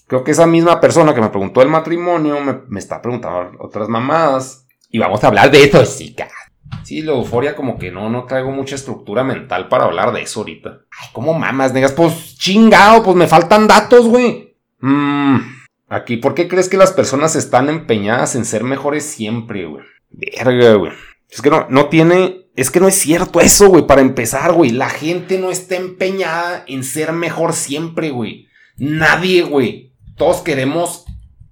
creo 0.07 0.23
que 0.23 0.31
esa 0.31 0.47
misma 0.47 0.79
persona 0.79 1.13
que 1.13 1.21
me 1.21 1.29
preguntó 1.29 1.61
el 1.61 1.69
matrimonio 1.69 2.37
me, 2.39 2.79
está 2.79 3.01
preguntando 3.01 3.57
otras 3.59 3.89
mamadas. 3.89 4.67
Y 4.89 4.99
vamos 4.99 5.23
a 5.23 5.27
hablar 5.27 5.51
de 5.51 5.63
eso, 5.63 5.85
sí, 5.85 6.15
Sí, 6.83 7.01
la 7.01 7.13
euforia 7.13 7.55
como 7.55 7.77
que 7.77 7.91
no, 7.91 8.09
no 8.09 8.25
traigo 8.25 8.51
mucha 8.51 8.75
estructura 8.75 9.23
mental 9.23 9.69
para 9.69 9.85
hablar 9.85 10.11
de 10.11 10.23
eso 10.23 10.41
ahorita. 10.41 10.69
Ay, 10.69 11.09
¿cómo 11.13 11.33
mamas, 11.33 11.71
negas? 11.73 11.93
Pues 11.93 12.37
chingado, 12.37 13.03
pues 13.03 13.15
me 13.15 13.27
faltan 13.27 13.67
datos, 13.67 14.07
güey. 14.07 14.55
Mmm, 14.79 15.37
aquí, 15.87 16.17
¿por 16.17 16.33
qué 16.33 16.47
crees 16.47 16.69
que 16.69 16.77
las 16.77 16.91
personas 16.91 17.35
están 17.35 17.69
empeñadas 17.69 18.35
en 18.35 18.43
ser 18.43 18.63
mejores 18.63 19.05
siempre, 19.05 19.65
güey? 19.65 19.83
Verga, 20.09 20.73
güey. 20.73 20.91
Es 21.29 21.41
que 21.41 21.49
no, 21.49 21.67
no 21.69 21.87
tiene 21.87 22.43
es 22.55 22.69
que 22.69 22.79
no 22.79 22.87
es 22.87 22.95
cierto 22.95 23.39
eso, 23.39 23.67
güey. 23.67 23.87
Para 23.87 24.01
empezar, 24.01 24.53
güey. 24.53 24.71
La 24.71 24.89
gente 24.89 25.39
no 25.39 25.49
está 25.49 25.75
empeñada 25.75 26.63
en 26.67 26.83
ser 26.83 27.11
mejor 27.11 27.53
siempre, 27.53 28.11
güey. 28.11 28.47
Nadie, 28.77 29.43
güey. 29.43 29.92
Todos 30.23 30.37
queremos 30.37 31.03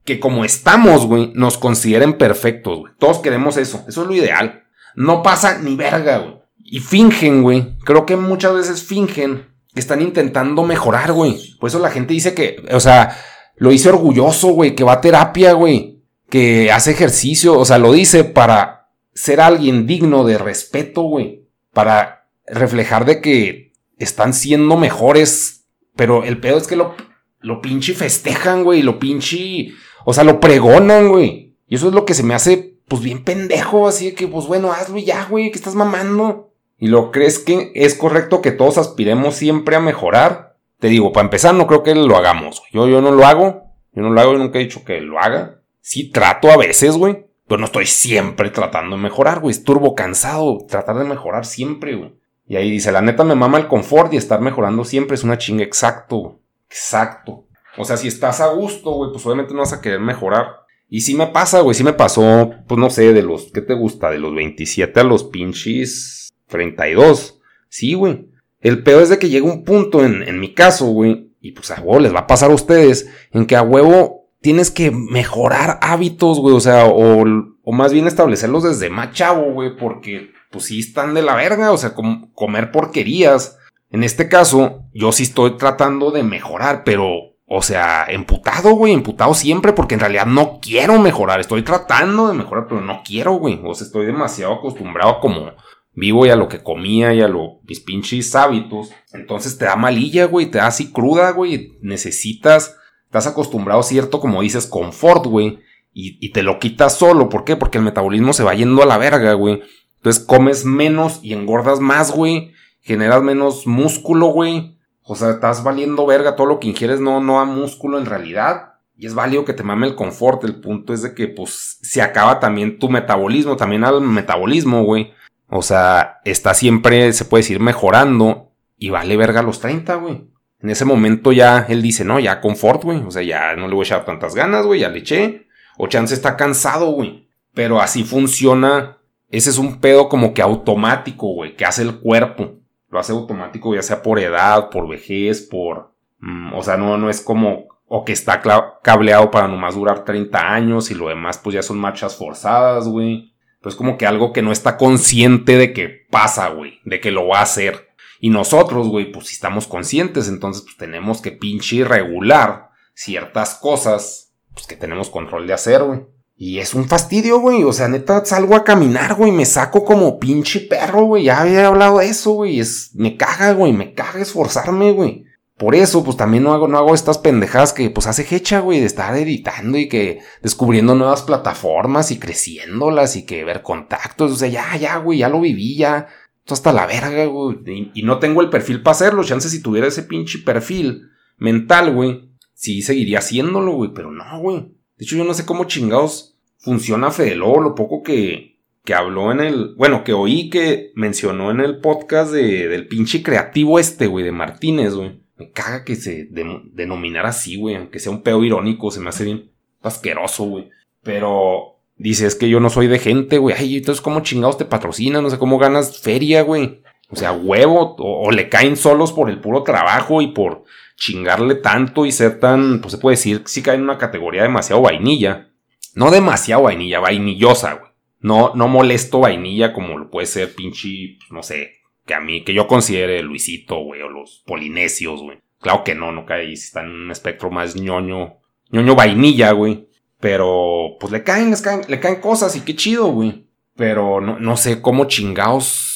que 0.06 0.22
como 0.22 0.46
estamos, 0.46 1.06
güey, 1.06 1.34
nos 1.36 1.58
consideren 1.58 2.18
perfectos, 2.18 2.80
güey. 2.80 2.94
Todos 3.00 3.20
queremos 3.20 3.58
eso. 3.58 3.84
Eso 3.86 4.04
es 4.04 4.08
lo 4.08 4.16
ideal. 4.16 4.64
No 4.96 5.22
pasa 5.24 5.58
ni 5.58 5.76
verga, 5.76 6.20
güey. 6.20 6.36
Y 6.56 6.80
fingen, 6.80 7.44
güey. 7.44 7.78
Creo 7.80 8.06
que 8.06 8.16
muchas 8.16 8.54
veces 8.54 8.82
fingen 8.82 9.50
que 9.74 9.82
están 9.82 10.02
intentando 10.02 10.64
mejorar, 10.64 11.12
güey. 11.12 11.58
Por 11.60 11.68
eso 11.68 11.80
la 11.80 11.92
gente 11.92 12.14
dice 12.14 12.34
que, 12.34 12.64
o 12.72 12.80
sea, 12.80 13.18
lo 13.58 13.72
dice 13.72 13.90
orgulloso, 13.90 14.54
güey, 14.54 14.74
que 14.74 14.86
va 14.86 14.94
a 14.94 15.02
terapia, 15.02 15.52
güey. 15.52 16.06
Que 16.30 16.72
hace 16.72 16.92
ejercicio. 16.92 17.60
O 17.60 17.66
sea, 17.66 17.78
lo 17.78 17.92
dice 17.92 18.24
para 18.24 18.88
ser 19.14 19.42
alguien 19.42 19.86
digno 19.86 20.24
de 20.24 20.38
respeto, 20.38 21.02
güey. 21.02 21.50
Para 21.74 22.30
reflejar 22.48 23.04
de 23.04 23.20
que 23.20 23.74
están 23.98 24.34
siendo 24.34 24.78
mejores. 24.78 25.66
Pero 25.98 26.24
el 26.24 26.40
pedo 26.40 26.58
es 26.58 26.68
que 26.68 26.78
lo, 26.78 26.96
lo 27.42 27.62
pinche 27.62 27.94
festejan, 27.94 28.64
güey. 28.64 28.82
Lo 28.82 29.00
pinche. 29.00 29.74
O 30.06 30.14
sea, 30.14 30.24
lo 30.24 30.40
pregonan, 30.40 31.10
güey. 31.10 31.56
Y 31.68 31.76
eso 31.76 31.88
es 31.88 31.94
lo 31.94 32.06
que 32.06 32.14
se 32.14 32.24
me 32.24 32.34
hace, 32.34 32.76
pues 32.88 33.02
bien 33.02 33.24
pendejo. 33.24 33.88
Así 33.88 34.06
de 34.06 34.14
que, 34.14 34.28
pues 34.28 34.48
bueno, 34.48 34.72
hazlo 34.72 34.98
ya, 34.98 35.26
güey. 35.30 35.52
Que 35.52 35.58
estás 35.58 35.76
mamando. 35.76 36.54
Y 36.78 36.88
lo 36.88 37.12
crees 37.12 37.40
que 37.40 37.72
es 37.76 37.94
correcto 37.94 38.42
que 38.42 38.52
todos 38.52 38.78
aspiremos 38.78 39.36
siempre 39.36 39.76
a 39.76 39.80
mejorar. 39.80 40.58
Te 40.80 40.88
digo, 40.88 41.12
para 41.12 41.26
empezar, 41.26 41.54
no 41.54 41.68
creo 41.68 41.84
que 41.84 41.94
lo 41.94 42.18
hagamos. 42.18 42.64
Yo, 42.72 42.88
yo 42.88 43.02
no 43.02 43.12
lo 43.12 43.26
hago. 43.26 43.64
Yo 43.94 44.02
no 44.02 44.10
lo 44.10 44.22
hago, 44.22 44.34
yo 44.34 44.40
nunca 44.40 44.58
he 44.58 44.64
dicho 44.64 44.84
que 44.84 45.02
lo 45.02 45.20
haga. 45.20 45.62
Sí 45.82 46.10
trato 46.10 46.50
a 46.50 46.58
veces, 46.58 46.98
güey. 46.98 47.26
Pero 47.48 47.60
no 47.60 47.66
estoy 47.66 47.86
siempre 47.86 48.50
tratando 48.50 48.96
de 48.96 49.02
mejorar, 49.02 49.42
güey. 49.42 49.52
Es 49.52 49.64
turbo 49.64 49.94
cansado 49.94 50.66
tratar 50.68 50.98
de 50.98 51.04
mejorar 51.04 51.46
siempre, 51.46 51.96
güey. 51.96 52.14
Y 52.48 52.56
ahí 52.56 52.70
dice, 52.70 52.92
la 52.92 53.02
neta 53.02 53.24
me 53.24 53.36
mama 53.36 53.58
el 53.58 53.68
confort 53.68 54.14
y 54.14 54.18
estar 54.18 54.42
mejorando 54.42 54.84
siempre 54.84 55.16
es 55.16 55.24
una 55.24 55.38
chinga 55.38 55.64
exacto, 55.64 56.41
Exacto. 56.72 57.46
O 57.78 57.84
sea, 57.84 57.98
si 57.98 58.08
estás 58.08 58.40
a 58.40 58.48
gusto, 58.48 58.92
güey, 58.92 59.12
pues 59.12 59.26
obviamente 59.26 59.54
no 59.54 59.60
vas 59.60 59.74
a 59.74 59.82
querer 59.82 60.00
mejorar. 60.00 60.62
Y 60.90 61.02
sí 61.02 61.14
me 61.16 61.28
pasa, 61.28 61.62
güey, 61.62 61.76
sí 61.76 61.84
me 61.84 61.94
pasó, 61.94 62.52
pues 62.68 62.80
no 62.80 62.90
sé, 62.90 63.14
de 63.14 63.22
los, 63.22 63.52
¿qué 63.54 63.62
te 63.62 63.74
gusta? 63.74 64.10
De 64.10 64.20
los 64.20 64.34
27 64.34 65.00
a 65.00 65.04
los 65.04 65.26
pinches 65.26 66.34
32. 66.48 67.40
Sí, 67.70 67.94
güey. 67.94 68.30
El 68.62 68.84
peor 68.84 69.04
es 69.04 69.10
de 69.10 69.20
que 69.20 69.30
llega 69.30 69.46
un 69.46 69.64
punto 69.64 70.04
en, 70.04 70.24
en 70.24 70.40
mi 70.40 70.54
caso, 70.54 70.88
güey, 70.88 71.32
y 71.42 71.52
pues 71.52 71.72
a 71.72 71.82
huevo 71.82 72.00
les 72.00 72.14
va 72.14 72.20
a 72.20 72.28
pasar 72.28 72.52
a 72.52 72.56
ustedes, 72.56 73.10
en 73.32 73.46
que 73.46 73.56
a 73.56 73.64
huevo 73.64 74.30
tienes 74.42 74.72
que 74.72 74.92
mejorar 74.92 75.80
hábitos, 75.82 76.40
güey, 76.40 76.56
o 76.56 76.60
sea, 76.60 76.86
o, 76.86 77.24
o 77.64 77.72
más 77.72 77.94
bien 77.94 78.08
establecerlos 78.08 78.64
desde 78.64 78.90
más 78.90 79.14
chavo, 79.14 79.52
güey, 79.54 79.76
porque 79.76 80.32
pues 80.52 80.66
sí 80.66 80.80
están 80.80 81.14
de 81.14 81.22
la 81.22 81.36
verga, 81.36 81.72
o 81.72 81.78
sea, 81.78 81.94
comer 82.34 82.72
porquerías. 82.72 83.58
En 83.92 84.04
este 84.04 84.30
caso, 84.30 84.86
yo 84.94 85.12
sí 85.12 85.24
estoy 85.24 85.58
tratando 85.58 86.12
de 86.12 86.24
mejorar, 86.24 86.84
pero, 86.86 87.10
o 87.46 87.62
sea, 87.62 88.06
emputado, 88.08 88.72
güey, 88.72 88.94
emputado 88.94 89.34
siempre, 89.34 89.74
porque 89.74 89.96
en 89.96 90.00
realidad 90.00 90.26
no 90.26 90.60
quiero 90.62 90.98
mejorar, 90.98 91.42
estoy 91.42 91.62
tratando 91.62 92.30
de 92.30 92.34
mejorar, 92.34 92.68
pero 92.70 92.80
no 92.80 93.02
quiero, 93.06 93.34
güey, 93.34 93.60
o 93.64 93.74
sea, 93.74 93.86
estoy 93.86 94.06
demasiado 94.06 94.54
acostumbrado 94.54 95.12
a 95.12 95.20
como 95.20 95.52
vivo 95.94 96.26
y 96.26 96.30
a 96.30 96.38
lo 96.38 96.48
que 96.48 96.64
comía 96.64 97.14
y 97.14 97.22
a 97.22 97.28
lo, 97.28 97.60
mis 97.68 97.82
pinches 97.82 98.34
hábitos. 98.34 98.92
Entonces 99.12 99.58
te 99.58 99.66
da 99.66 99.76
malilla, 99.76 100.26
güey, 100.26 100.46
te 100.46 100.60
da 100.60 100.68
así 100.68 100.92
cruda, 100.92 101.32
güey, 101.32 101.78
necesitas, 101.82 102.78
estás 103.06 103.28
acostumbrado 103.28 103.84
cierto, 103.84 104.22
como 104.22 104.42
dices, 104.42 104.68
confort, 104.68 105.26
güey. 105.26 105.60
Y, 105.94 106.26
y, 106.26 106.32
te 106.32 106.42
lo 106.42 106.58
quitas 106.58 106.98
solo. 106.98 107.28
¿Por 107.28 107.44
qué? 107.44 107.58
Porque 107.58 107.78
el 107.78 107.84
metabolismo 107.84 108.32
se 108.32 108.46
va 108.46 108.54
yendo 108.54 108.82
a 108.82 108.86
la 108.86 108.98
verga, 108.98 109.34
güey. 109.34 109.62
Entonces 109.98 110.24
comes 110.24 110.64
menos 110.64 111.20
y 111.22 111.34
engordas 111.34 111.82
más, 111.82 112.14
güey. 112.14 112.54
Generas 112.82 113.22
menos 113.22 113.68
músculo, 113.68 114.28
güey. 114.28 114.78
O 115.04 115.16
sea, 115.16 115.32
estás 115.32 115.64
valiendo 115.64 116.06
verga. 116.06 116.36
Todo 116.36 116.48
lo 116.48 116.60
que 116.60 116.68
ingieres 116.68 117.00
no, 117.00 117.22
no 117.22 117.38
da 117.38 117.46
músculo 117.46 117.98
en 117.98 118.06
realidad. 118.06 118.74
Y 118.96 119.08
es 119.08 119.14
válido 119.14 119.46
que 119.46 119.54
te 119.54 119.64
mame 119.64 119.88
el 119.88 119.96
confort. 119.96 120.44
El 120.44 120.60
punto 120.62 120.94
es 120.94 121.02
de 121.02 121.14
que, 121.14 121.28
pues, 121.28 121.78
se 121.82 122.02
acaba 122.02 122.40
también 122.40 122.80
tu 122.80 122.90
metabolismo. 122.90 123.56
También 123.56 123.84
al 123.84 124.02
metabolismo, 124.02 124.84
güey. 124.84 125.14
O 125.48 125.62
sea, 125.62 126.20
está 126.24 126.54
siempre, 126.54 127.12
se 127.14 127.26
puede 127.26 127.44
decir, 127.44 127.60
mejorando. 127.60 128.52
Y 128.78 128.90
vale 128.90 129.18
verga 129.18 129.42
los 129.42 129.60
30, 129.60 129.96
güey. 129.96 130.28
En 130.60 130.70
ese 130.70 130.86
momento 130.86 131.32
ya 131.32 131.66
él 131.70 131.82
dice, 131.82 132.06
no, 132.06 132.20
ya 132.20 132.42
confort, 132.42 132.84
güey. 132.84 133.00
O 133.06 133.12
sea, 133.12 133.24
ya 133.24 133.56
no 133.56 133.68
le 133.68 133.76
voy 133.76 133.84
a 133.84 133.88
echar 133.88 134.06
tantas 134.06 134.36
ganas, 134.36 134.66
güey. 134.66 134.82
Ya 134.82 134.90
le 134.90 135.00
eché. 135.00 135.48
O 135.78 135.88
chance 135.88 136.14
está 136.14 136.38
cansado, 136.38 136.92
güey. 136.92 137.28
Pero 137.54 137.82
así 137.82 138.04
funciona 138.04 138.98
ese 139.32 139.50
es 139.50 139.58
un 139.58 139.80
pedo 139.80 140.10
como 140.10 140.34
que 140.34 140.42
automático, 140.42 141.28
güey, 141.34 141.56
que 141.56 141.66
hace 141.66 141.82
el 141.84 142.00
cuerpo. 142.00 142.60
Lo 142.92 143.00
hace 143.00 143.14
automático, 143.14 143.74
ya 143.74 143.82
sea 143.82 144.04
por 144.04 144.20
edad, 144.20 144.70
por 144.70 144.88
vejez, 144.88 145.42
por... 145.42 145.94
Mm, 146.20 146.54
o 146.54 146.62
sea, 146.62 146.78
no, 146.78 146.98
no 146.98 147.10
es 147.10 147.22
como... 147.22 147.66
O 147.88 148.06
que 148.06 148.14
está 148.14 148.42
cableado 148.84 149.32
para 149.32 149.50
nomás 149.50 149.76
durar 149.76 150.06
30 150.06 150.54
años 150.54 150.92
y 150.92 150.94
lo 150.94 151.10
demás 151.10 151.38
pues 151.38 151.56
ya 151.56 151.62
son 151.62 151.78
marchas 151.78 152.16
forzadas, 152.16 152.88
güey. 152.88 153.34
Pues 153.62 153.76
como 153.76 153.98
que 153.98 154.06
algo 154.06 154.32
que 154.32 154.42
no 154.42 154.54
está 154.54 154.78
consciente 154.78 155.58
de 155.58 155.74
que 155.74 156.06
pasa, 156.10 156.50
güey, 156.50 156.80
de 156.86 157.02
que 157.02 157.12
lo 157.12 157.28
va 157.28 157.40
a 157.40 157.44
hacer. 157.44 157.90
Y 158.22 158.30
nosotros, 158.30 158.88
güey, 158.88 159.12
pues 159.12 159.28
si 159.28 159.34
estamos 159.34 159.68
conscientes, 159.68 160.30
entonces 160.30 160.64
pues 160.64 160.78
tenemos 160.78 161.22
que 161.22 161.32
pinche 161.32 161.84
regular 161.84 162.70
ciertas 162.94 163.56
cosas, 163.56 164.34
pues 164.54 164.68
que 164.68 164.76
tenemos 164.76 165.10
control 165.10 165.48
de 165.48 165.54
hacer, 165.54 165.84
güey. 165.84 166.02
Y 166.44 166.58
es 166.58 166.74
un 166.74 166.86
fastidio, 166.86 167.40
güey. 167.40 167.62
O 167.62 167.72
sea, 167.72 167.88
neta, 167.88 168.26
salgo 168.26 168.56
a 168.56 168.64
caminar, 168.64 169.14
güey. 169.14 169.32
Me 169.32 169.46
saco 169.46 169.86
como 169.86 170.18
pinche 170.18 170.62
perro, 170.62 171.04
güey. 171.04 171.26
Ya 171.26 171.40
había 171.40 171.68
hablado 171.68 172.00
de 172.00 172.08
eso, 172.08 172.32
güey. 172.32 172.60
Es, 172.60 172.96
me 172.96 173.16
caga, 173.16 173.54
güey. 173.54 173.74
Me 173.74 173.94
caga 173.94 174.20
esforzarme, 174.20 174.92
güey. 174.92 175.26
Por 175.56 175.76
eso, 175.76 176.04
pues 176.04 176.18
también 176.18 176.42
no 176.42 176.52
hago, 176.52 176.68
no 176.68 176.80
hago 176.80 176.96
estas 176.96 177.20
pendejadas 177.20 177.74
que 177.74 177.92
pues 177.92 178.08
hace 178.08 178.26
hecha, 178.36 178.60
güey, 178.60 178.80
de 178.80 178.88
estar 178.88 179.16
editando 179.16 179.78
y 179.78 179.88
que 179.88 180.22
descubriendo 180.42 180.96
nuevas 180.96 181.22
plataformas 181.22 182.10
y 182.10 182.18
creciéndolas 182.18 183.16
y 183.18 183.28
que 183.28 183.46
ver 183.46 183.62
contactos. 183.62 184.32
O 184.32 184.36
sea, 184.36 184.50
ya, 184.50 184.76
ya, 184.78 184.98
güey, 184.98 185.20
ya 185.20 185.30
lo 185.30 185.42
viví, 185.42 185.78
ya. 185.78 186.08
Esto 186.40 186.56
hasta 186.56 186.74
la 186.74 186.88
verga, 186.88 187.24
güey. 187.26 187.60
Y, 187.68 187.92
y 187.94 188.02
no 188.02 188.18
tengo 188.18 188.42
el 188.42 188.50
perfil 188.50 188.82
para 188.82 188.94
hacerlo. 188.94 189.24
Chances 189.24 189.52
si 189.52 189.62
tuviera 189.62 189.86
ese 189.86 190.02
pinche 190.02 190.40
perfil 190.40 191.04
mental, 191.38 191.94
güey. 191.94 192.32
Sí 192.56 192.82
seguiría 192.82 193.20
haciéndolo, 193.20 193.74
güey. 193.74 193.92
Pero 193.94 194.10
no, 194.10 194.40
güey. 194.40 194.72
De 194.98 195.06
hecho, 195.06 195.16
yo 195.16 195.24
no 195.24 195.36
sé 195.36 195.46
cómo 195.46 195.66
chingados 195.66 196.31
funciona 196.62 197.12
Fede 197.12 197.36
lo 197.36 197.76
poco 197.76 198.04
que, 198.04 198.60
que 198.86 198.94
habló 198.94 199.32
en 199.32 199.42
el, 199.42 199.76
bueno, 199.76 200.04
que 200.04 200.14
oí 200.14 200.50
que 200.50 200.92
mencionó 200.96 201.52
en 201.52 201.60
el 201.60 201.80
podcast 201.80 202.32
de, 202.32 202.68
del 202.68 202.88
pinche 202.88 203.22
creativo 203.22 203.80
este, 203.80 204.08
güey, 204.08 204.24
de 204.24 204.32
Martínez, 204.32 204.94
güey. 204.94 205.20
Me 205.38 205.52
caga 205.52 205.84
que 205.84 205.96
se 205.96 206.28
denominara 206.30 207.30
así, 207.30 207.58
güey, 207.58 207.76
aunque 207.76 208.00
sea 208.00 208.12
un 208.12 208.22
peo 208.22 208.44
irónico, 208.44 208.92
se 208.92 209.00
me 209.00 209.10
hace 209.10 209.26
bien 209.26 209.52
asqueroso, 209.82 210.44
güey. 210.44 210.70
Pero 211.02 211.80
dice, 211.96 212.28
es 212.28 212.36
que 212.36 212.48
yo 212.48 212.60
no 212.60 212.70
soy 212.70 212.86
de 212.86 213.00
gente, 213.00 213.40
güey. 213.40 213.56
Ay, 213.58 213.78
entonces, 213.78 214.02
¿cómo 214.02 214.22
chingados 214.22 214.60
te 214.60 214.66
patrocinan? 214.66 215.24
No 215.24 215.32
sé 215.32 215.40
cómo 215.40 215.58
ganas 215.58 216.00
feria, 216.00 216.44
güey. 216.44 216.84
O 217.10 217.16
sea, 217.16 217.32
huevo, 217.34 217.96
o, 217.98 218.32
le 218.32 218.50
caen 218.50 218.78
solos 218.78 219.12
por 219.12 219.30
el 219.30 219.42
puro 219.42 219.64
trabajo 219.64 220.22
y 220.22 220.28
por 220.28 220.64
chingarle 220.96 221.56
tanto 221.56 222.06
y 222.06 222.12
ser 222.12 222.40
tan, 222.40 222.80
pues 222.80 222.94
se 222.94 222.98
puede 223.00 223.18
decir, 223.18 223.42
sí 223.46 223.62
cae 223.62 223.76
en 223.76 223.82
una 223.82 223.98
categoría 223.98 224.44
demasiado 224.44 224.82
vainilla. 224.82 225.51
No 225.96 226.12
demasiado 226.12 226.64
vainilla, 226.64 227.00
vainillosa, 227.00 227.74
güey. 227.74 227.92
No, 228.20 228.54
no 228.56 228.68
molesto 228.68 229.20
vainilla 229.20 229.74
como 229.74 229.98
lo 229.98 230.10
puede 230.10 230.28
ser 230.28 230.54
pinche, 230.54 231.18
pues, 231.18 231.32
no 231.32 231.42
sé, 231.42 231.82
que 232.06 232.14
a 232.14 232.20
mí, 232.20 232.44
que 232.44 232.54
yo 232.54 232.68
considere 232.68 233.24
Luisito, 233.24 233.80
güey, 233.80 234.02
o 234.02 234.10
los 234.10 234.44
polinesios, 234.46 235.22
güey. 235.22 235.40
Claro 235.60 235.84
que 235.84 235.96
no, 235.96 236.12
no 236.12 236.26
cae, 236.26 236.52
está 236.52 236.82
en 236.82 236.90
un 236.90 237.12
espectro 237.12 237.50
más 237.50 237.76
ñoño, 237.76 238.38
ñoño 238.70 238.96
vainilla, 238.96 239.52
güey. 239.52 239.88
Pero, 240.20 240.98
pues 241.00 241.12
le 241.12 241.24
caen, 241.24 241.54
caen, 241.64 241.82
le 241.88 242.00
caen 242.00 242.22
cosas 242.22 242.56
y 242.56 242.62
qué 242.62 242.76
chido, 242.76 243.08
güey. 243.08 243.48
Pero 243.76 244.22
no, 244.22 244.40
no 244.40 244.56
sé 244.56 244.82
cómo 244.82 245.06
chingados 245.06 245.92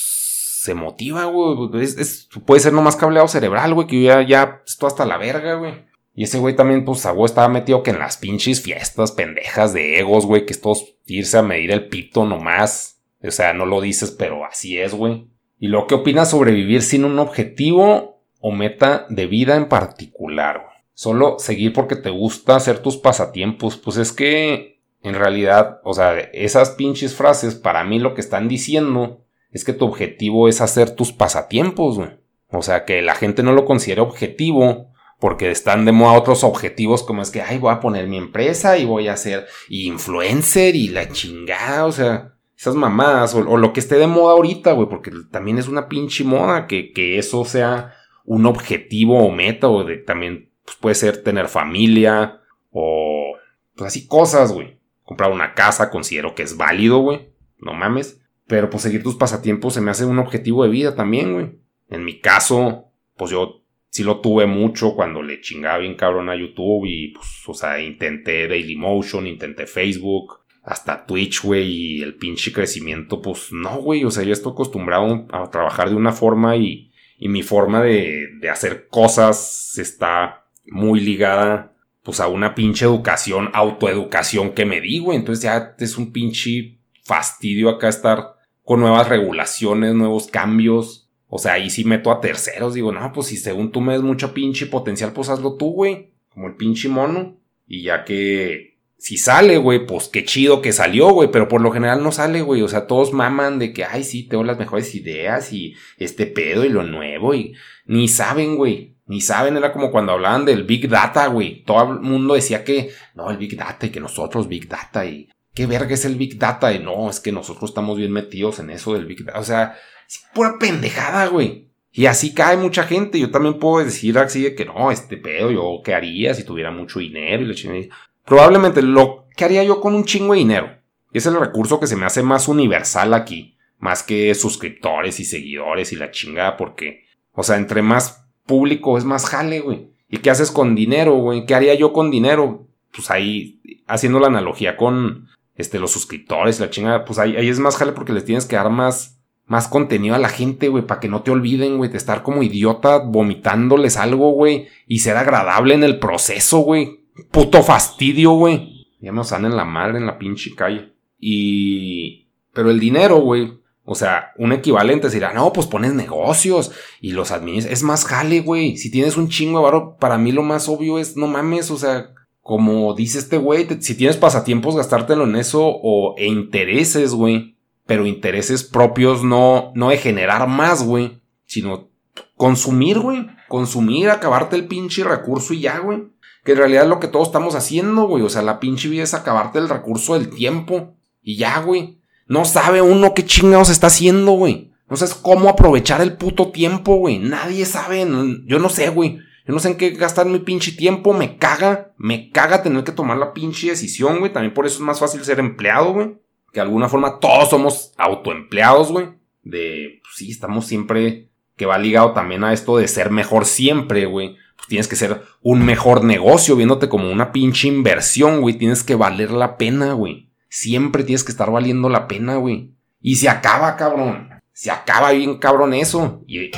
se 0.65 0.73
motiva, 0.73 1.25
güey. 1.25 1.83
Es, 1.83 2.27
puede 2.45 2.59
ser 2.59 2.73
nomás 2.73 2.95
cableado 2.95 3.27
cerebral, 3.27 3.73
güey, 3.75 3.87
que 3.87 4.01
ya, 4.01 4.21
ya 4.23 4.63
estoy 4.65 4.87
hasta 4.87 5.05
la 5.05 5.17
verga, 5.17 5.55
güey. 5.55 5.85
Y 6.15 6.23
ese 6.23 6.39
güey 6.39 6.55
también, 6.55 6.85
pues, 6.85 7.05
a 7.05 7.13
estaba 7.25 7.49
metido 7.49 7.83
que 7.83 7.91
en 7.91 7.99
las 7.99 8.15
pinches 8.15 8.61
fiestas 8.61 9.11
pendejas 9.11 9.73
de 9.73 9.99
egos, 9.99 10.25
güey, 10.25 10.45
que 10.45 10.53
es 10.53 10.61
todos 10.61 10.95
irse 11.05 11.37
a 11.37 11.43
medir 11.43 11.71
el 11.71 11.89
pito 11.89 12.25
nomás. 12.25 13.03
O 13.21 13.31
sea, 13.31 13.53
no 13.53 13.65
lo 13.65 13.81
dices, 13.81 14.11
pero 14.11 14.45
así 14.45 14.79
es, 14.79 14.93
güey. 14.93 15.27
¿Y 15.59 15.67
lo 15.67 15.87
que 15.87 15.95
opinas 15.95 16.29
sobre 16.29 16.53
vivir 16.53 16.83
sin 16.83 17.03
un 17.03 17.19
objetivo 17.19 18.23
o 18.39 18.51
meta 18.51 19.05
de 19.09 19.27
vida 19.27 19.57
en 19.57 19.67
particular? 19.67 20.67
Solo 20.93 21.37
seguir 21.37 21.73
porque 21.73 21.97
te 21.97 22.11
gusta 22.11 22.55
hacer 22.55 22.79
tus 22.79 22.95
pasatiempos. 22.95 23.75
Pues 23.75 23.97
es 23.97 24.13
que, 24.13 24.81
en 25.03 25.15
realidad, 25.15 25.81
o 25.83 25.93
sea, 25.93 26.17
esas 26.17 26.71
pinches 26.71 27.13
frases, 27.13 27.55
para 27.55 27.83
mí 27.83 27.99
lo 27.99 28.13
que 28.13 28.21
están 28.21 28.47
diciendo 28.47 29.25
es 29.51 29.65
que 29.65 29.73
tu 29.73 29.83
objetivo 29.83 30.47
es 30.47 30.61
hacer 30.61 30.91
tus 30.91 31.11
pasatiempos, 31.11 31.97
güey. 31.97 32.11
O 32.51 32.61
sea, 32.61 32.85
que 32.85 33.01
la 33.01 33.15
gente 33.15 33.43
no 33.43 33.51
lo 33.51 33.65
considere 33.65 33.99
objetivo 33.99 34.94
porque 35.19 35.51
están 35.51 35.85
de 35.85 35.91
moda 35.91 36.17
otros 36.17 36.43
objetivos 36.43 37.03
como 37.03 37.21
es 37.21 37.31
que, 37.31 37.41
ay, 37.41 37.57
voy 37.57 37.71
a 37.71 37.79
poner 37.79 38.07
mi 38.07 38.17
empresa 38.17 38.77
y 38.77 38.85
voy 38.85 39.07
a 39.07 39.17
ser 39.17 39.47
influencer 39.69 40.75
y 40.75 40.89
la 40.89 41.09
chingada, 41.09 41.85
o 41.85 41.91
sea, 41.91 42.35
esas 42.57 42.75
mamadas, 42.75 43.35
o, 43.35 43.57
lo 43.57 43.73
que 43.73 43.79
esté 43.79 43.95
de 43.95 44.07
moda 44.07 44.33
ahorita, 44.33 44.71
güey, 44.73 44.87
porque 44.87 45.11
también 45.31 45.57
es 45.57 45.67
una 45.67 45.87
pinche 45.87 46.23
moda 46.23 46.67
que, 46.67 46.91
que 46.93 47.17
eso 47.17 47.43
sea 47.45 47.93
un 48.23 48.45
objetivo 48.45 49.25
o 49.25 49.31
meta, 49.31 49.69
o 49.69 49.83
de, 49.83 49.97
también 49.97 50.51
pues, 50.63 50.77
puede 50.77 50.95
ser 50.95 51.23
tener 51.23 51.47
familia, 51.47 52.41
o 52.71 53.35
pues 53.75 53.87
así 53.87 54.07
cosas, 54.07 54.51
güey. 54.51 54.79
Comprar 55.03 55.31
una 55.31 55.53
casa, 55.53 55.91
considero 55.91 56.33
que 56.33 56.43
es 56.43 56.57
válido, 56.57 56.99
güey, 56.99 57.29
no 57.59 57.73
mames. 57.73 58.21
Pero 58.47 58.69
pues 58.69 58.83
seguir 58.83 59.03
tus 59.03 59.15
pasatiempos 59.15 59.73
se 59.73 59.81
me 59.81 59.91
hace 59.91 60.05
un 60.05 60.19
objetivo 60.19 60.63
de 60.63 60.69
vida 60.69 60.95
también, 60.95 61.33
güey. 61.33 61.59
En 61.89 62.03
mi 62.03 62.19
caso, 62.19 62.91
pues 63.15 63.31
yo 63.31 63.64
sí 63.95 64.03
lo 64.03 64.19
tuve 64.19 64.45
mucho 64.45 64.93
cuando 64.93 65.23
le 65.23 65.39
chingaba 65.39 65.77
bien 65.77 65.95
cabrón 65.95 66.27
a 66.27 66.35
YouTube 66.35 66.85
y 66.85 67.13
pues, 67.13 67.27
o 67.47 67.53
sea, 67.53 67.81
intenté 67.81 68.45
Dailymotion, 68.45 69.25
intenté 69.25 69.67
Facebook, 69.67 70.41
hasta 70.63 71.05
Twitch, 71.05 71.41
güey, 71.41 71.71
y 71.71 72.01
el 72.01 72.15
pinche 72.15 72.51
crecimiento, 72.51 73.21
pues 73.21 73.53
no, 73.53 73.77
güey, 73.77 74.03
o 74.03 74.11
sea, 74.11 74.25
yo 74.25 74.33
estoy 74.33 74.51
acostumbrado 74.51 75.25
a 75.31 75.49
trabajar 75.49 75.89
de 75.89 75.95
una 75.95 76.11
forma 76.11 76.57
y, 76.57 76.91
y 77.17 77.29
mi 77.29 77.41
forma 77.41 77.81
de, 77.81 78.27
de 78.41 78.49
hacer 78.49 78.89
cosas 78.89 79.77
está 79.77 80.43
muy 80.65 80.99
ligada 80.99 81.71
pues 82.03 82.19
a 82.19 82.27
una 82.27 82.53
pinche 82.53 82.83
educación, 82.83 83.49
autoeducación 83.53 84.51
que 84.51 84.65
me 84.65 84.81
di, 84.81 84.99
güey. 84.99 85.17
Entonces 85.17 85.41
ya 85.41 85.73
es 85.79 85.97
un 85.97 86.11
pinche 86.11 86.79
fastidio 87.05 87.69
acá 87.69 87.87
estar 87.87 88.35
con 88.61 88.81
nuevas 88.81 89.07
regulaciones, 89.07 89.93
nuevos 89.93 90.27
cambios. 90.27 91.04
O 91.27 91.37
sea, 91.39 91.53
ahí 91.53 91.69
sí 91.69 91.83
meto 91.83 92.11
a 92.11 92.21
terceros. 92.21 92.73
Digo, 92.73 92.91
no, 92.91 93.11
pues 93.13 93.27
si 93.27 93.37
según 93.37 93.71
tú 93.71 93.81
me 93.81 93.93
des 93.93 94.01
mucho 94.01 94.33
pinche 94.33 94.65
potencial, 94.65 95.13
pues 95.13 95.29
hazlo 95.29 95.55
tú, 95.55 95.71
güey. 95.71 96.13
Como 96.29 96.47
el 96.47 96.55
pinche 96.55 96.89
mono. 96.89 97.37
Y 97.67 97.83
ya 97.83 98.03
que 98.03 98.75
si 98.97 99.17
sale, 99.17 99.57
güey, 99.57 99.85
pues 99.85 100.07
qué 100.07 100.23
chido 100.23 100.61
que 100.61 100.73
salió, 100.73 101.09
güey, 101.11 101.29
pero 101.31 101.47
por 101.47 101.61
lo 101.61 101.71
general 101.71 102.01
no 102.01 102.11
sale, 102.11 102.41
güey. 102.41 102.61
O 102.61 102.67
sea, 102.67 102.87
todos 102.87 103.13
maman 103.13 103.59
de 103.59 103.73
que, 103.73 103.83
ay, 103.83 104.03
sí, 104.03 104.23
tengo 104.27 104.43
las 104.43 104.57
mejores 104.57 104.93
ideas 104.95 105.51
y 105.53 105.75
este 105.97 106.25
pedo 106.25 106.65
y 106.65 106.69
lo 106.69 106.83
nuevo 106.83 107.33
y 107.33 107.53
ni 107.85 108.07
saben, 108.07 108.55
güey. 108.55 108.95
Ni 109.07 109.21
saben, 109.21 109.55
era 109.57 109.71
como 109.71 109.91
cuando 109.91 110.13
hablaban 110.13 110.45
del 110.45 110.63
Big 110.63 110.89
Data, 110.89 111.27
güey. 111.27 111.63
Todo 111.63 111.93
el 111.93 111.99
mundo 111.99 112.33
decía 112.33 112.63
que, 112.63 112.91
no, 113.13 113.29
el 113.29 113.37
Big 113.37 113.55
Data 113.55 113.85
y 113.85 113.89
que 113.89 113.99
nosotros 113.99 114.47
Big 114.47 114.67
Data 114.67 115.05
y 115.05 115.29
qué 115.53 115.67
verga 115.67 115.93
es 115.93 116.05
el 116.05 116.15
Big 116.15 116.39
Data 116.39 116.73
y 116.73 116.79
no, 116.79 117.09
es 117.09 117.19
que 117.19 117.31
nosotros 117.31 117.69
estamos 117.69 117.97
bien 117.97 118.11
metidos 118.11 118.57
en 118.59 118.71
eso 118.71 118.93
del 118.93 119.05
Big 119.05 119.23
Data. 119.23 119.39
O 119.39 119.43
sea, 119.43 119.75
es 120.07 120.23
pura 120.33 120.57
pendejada, 120.59 121.27
güey. 121.27 121.69
Y 121.91 122.07
así 122.07 122.33
cae 122.33 122.57
mucha 122.57 122.83
gente. 122.83 123.19
Yo 123.19 123.31
también 123.31 123.59
puedo 123.59 123.83
decir 123.83 124.17
así 124.17 124.43
de 124.43 124.55
que 124.55 124.65
no, 124.65 124.91
este 124.91 125.17
pedo, 125.17 125.51
yo 125.51 125.81
qué 125.83 125.93
haría 125.93 126.33
si 126.33 126.43
tuviera 126.43 126.71
mucho 126.71 126.99
dinero 126.99 127.43
y 127.43 127.47
le 127.47 127.55
chingada. 127.55 127.95
Probablemente 128.25 128.81
lo 128.81 129.27
que 129.35 129.45
haría 129.45 129.63
yo 129.63 129.79
con 129.79 129.95
un 129.95 130.03
chingo 130.03 130.33
de 130.33 130.39
dinero. 130.39 130.77
Y 131.13 131.19
es 131.19 131.25
el 131.25 131.39
recurso 131.39 131.79
que 131.79 131.87
se 131.87 131.95
me 131.95 132.05
hace 132.05 132.21
más 132.21 132.47
universal 132.47 133.13
aquí. 133.13 133.55
Más 133.79 134.03
que 134.03 134.35
suscriptores 134.35 135.19
y 135.19 135.25
seguidores 135.25 135.93
y 135.93 135.95
la 135.95 136.11
chingada 136.11 136.57
porque, 136.57 137.05
o 137.33 137.43
sea, 137.43 137.57
entre 137.57 137.81
más 137.81 138.25
público 138.45 138.97
es 138.97 139.05
más 139.05 139.25
jale, 139.25 139.59
güey. 139.59 139.89
¿Y 140.09 140.17
qué 140.17 140.29
haces 140.29 140.51
con 140.51 140.75
dinero, 140.75 141.15
güey? 141.15 141.45
¿Qué 141.45 141.55
haría 141.55 141.75
yo 141.75 141.93
con 141.93 142.11
dinero? 142.11 142.67
Pues 142.93 143.09
ahí, 143.11 143.61
haciendo 143.87 144.19
la 144.19 144.27
analogía 144.27 144.77
con 144.77 145.27
este, 145.55 145.79
los 145.79 145.91
suscriptores, 145.91 146.59
la 146.59 146.69
chingada, 146.69 147.05
pues 147.05 147.19
ahí, 147.19 147.35
ahí 147.35 147.49
es 147.49 147.59
más 147.59 147.77
jale 147.77 147.91
porque 147.91 148.13
les 148.13 148.25
tienes 148.25 148.45
que 148.45 148.55
dar 148.55 148.69
más, 148.69 149.14
más 149.47 149.67
contenido 149.67 150.15
a 150.15 150.19
la 150.19 150.29
gente, 150.29 150.69
güey, 150.69 150.85
para 150.85 150.99
que 150.99 151.07
no 151.07 151.21
te 151.21 151.31
olviden, 151.31 151.77
güey, 151.77 151.89
de 151.89 151.97
estar 151.97 152.23
como 152.23 152.43
idiota 152.43 152.99
vomitándoles 152.99 153.97
algo, 153.97 154.31
güey, 154.31 154.67
y 154.87 154.99
ser 154.99 155.17
agradable 155.17 155.75
en 155.75 155.83
el 155.83 155.99
proceso, 155.99 156.59
güey. 156.59 157.01
Puto 157.31 157.63
fastidio, 157.63 158.31
güey. 158.31 158.87
Ya 158.99 159.11
nos 159.11 159.29
dan 159.29 159.45
en 159.45 159.55
la 159.55 159.65
madre 159.65 159.97
en 159.97 160.05
la 160.05 160.17
pinche 160.17 160.55
calle. 160.55 160.93
Y... 161.19 162.27
Pero 162.53 162.71
el 162.71 162.79
dinero, 162.79 163.17
güey, 163.17 163.51
o 163.83 163.93
sea, 163.93 164.31
un 164.37 164.51
equivalente 164.51 165.09
dirá, 165.09 165.31
no, 165.31 165.53
pues 165.53 165.67
pones 165.67 165.93
negocios 165.93 166.71
y 166.99 167.11
los 167.11 167.31
administras. 167.31 167.71
Es 167.71 167.83
más 167.83 168.03
jale, 168.03 168.41
güey. 168.41 168.77
Si 168.77 168.89
tienes 168.89 169.15
un 169.15 169.29
chingo 169.29 169.59
de 169.59 169.65
varo, 169.65 169.97
para 169.99 170.17
mí 170.17 170.31
lo 170.31 170.41
más 170.41 170.67
obvio 170.67 170.97
es, 170.97 171.15
no 171.15 171.27
mames, 171.27 171.69
o 171.69 171.77
sea, 171.77 172.09
como 172.41 172.95
dice 172.95 173.19
este 173.19 173.37
güey, 173.37 173.67
si 173.81 173.95
tienes 173.95 174.17
pasatiempos, 174.17 174.75
gastártelo 174.75 175.25
en 175.25 175.35
eso 175.35 175.61
o 175.63 176.15
e 176.17 176.25
intereses, 176.25 177.13
güey. 177.13 177.54
Pero 177.85 178.05
intereses 178.05 178.63
propios 178.63 179.23
no, 179.23 179.71
no 179.75 179.89
de 179.89 179.97
generar 179.97 180.47
más, 180.47 180.83
güey, 180.83 181.21
sino 181.45 181.89
consumir, 182.35 182.99
güey. 182.99 183.27
Consumir, 183.47 184.09
acabarte 184.09 184.55
el 184.55 184.67
pinche 184.67 185.03
recurso 185.03 185.53
y 185.53 185.61
ya, 185.61 185.79
güey. 185.79 186.03
Que 186.43 186.53
en 186.53 186.59
realidad 186.59 186.83
es 186.83 186.89
lo 186.89 186.99
que 186.99 187.07
todos 187.07 187.27
estamos 187.27 187.55
haciendo, 187.55 188.07
güey. 188.07 188.23
O 188.23 188.29
sea, 188.29 188.41
la 188.41 188.59
pinche 188.59 188.89
vida 188.89 189.03
es 189.03 189.13
acabarte 189.13 189.59
el 189.59 189.69
recurso 189.69 190.13
del 190.13 190.29
tiempo 190.29 190.95
y 191.21 191.37
ya, 191.37 191.59
güey. 191.59 191.99
No 192.27 192.45
sabe 192.45 192.81
uno 192.81 193.13
qué 193.13 193.23
chingados 193.25 193.69
está 193.69 193.87
haciendo, 193.87 194.31
güey. 194.31 194.71
No 194.89 194.97
sabes 194.97 195.15
cómo 195.15 195.49
aprovechar 195.49 196.01
el 196.01 196.17
puto 196.17 196.51
tiempo, 196.51 196.95
güey. 196.95 197.19
Nadie 197.19 197.65
sabe. 197.65 198.07
Yo 198.45 198.59
no 198.59 198.69
sé, 198.69 198.89
güey. 198.89 199.19
Yo 199.47 199.53
no 199.53 199.59
sé 199.59 199.69
en 199.69 199.77
qué 199.77 199.91
gastar 199.91 200.25
mi 200.25 200.39
pinche 200.39 200.71
tiempo. 200.71 201.13
Me 201.13 201.37
caga. 201.37 201.93
Me 201.97 202.31
caga 202.31 202.63
tener 202.63 202.83
que 202.83 202.91
tomar 202.91 203.17
la 203.17 203.33
pinche 203.33 203.69
decisión, 203.69 204.19
güey. 204.19 204.33
También 204.33 204.53
por 204.53 204.65
eso 204.65 204.75
es 204.75 204.81
más 204.81 204.99
fácil 204.99 205.23
ser 205.23 205.39
empleado, 205.39 205.93
güey. 205.93 206.15
Que 206.55 206.61
de 206.61 206.67
alguna 206.67 206.87
forma 206.87 207.19
todos 207.19 207.49
somos 207.49 207.91
autoempleados, 207.97 208.89
güey. 208.89 209.09
De, 209.43 209.99
pues 210.01 210.15
sí, 210.15 210.31
estamos 210.31 210.65
siempre. 210.65 211.27
Que 211.57 211.65
va 211.65 211.77
ligado 211.77 212.13
también 212.13 212.45
a 212.45 212.53
esto 212.53 212.77
de 212.77 212.87
ser 212.87 213.09
mejor 213.09 213.43
siempre, 213.43 214.05
güey. 214.05 214.37
Pues 214.55 214.69
tienes 214.69 214.87
que 214.87 214.95
ser 214.95 215.23
un 215.41 215.65
mejor 215.65 216.05
negocio, 216.05 216.55
viéndote 216.55 216.87
como 216.87 217.11
una 217.11 217.33
pinche 217.33 217.67
inversión, 217.67 218.39
güey. 218.39 218.55
Tienes 218.55 218.85
que 218.85 218.95
valer 218.95 219.31
la 219.31 219.57
pena, 219.57 219.91
güey. 219.91 220.29
Siempre 220.47 221.03
tienes 221.03 221.25
que 221.25 221.33
estar 221.33 221.51
valiendo 221.51 221.89
la 221.89 222.07
pena, 222.07 222.37
güey. 222.37 222.71
Y 223.01 223.17
se 223.17 223.27
acaba, 223.27 223.75
cabrón. 223.75 224.29
Se 224.53 224.71
acaba 224.71 225.11
bien, 225.11 225.37
cabrón, 225.39 225.73
eso. 225.73 226.23
Y 226.25 226.51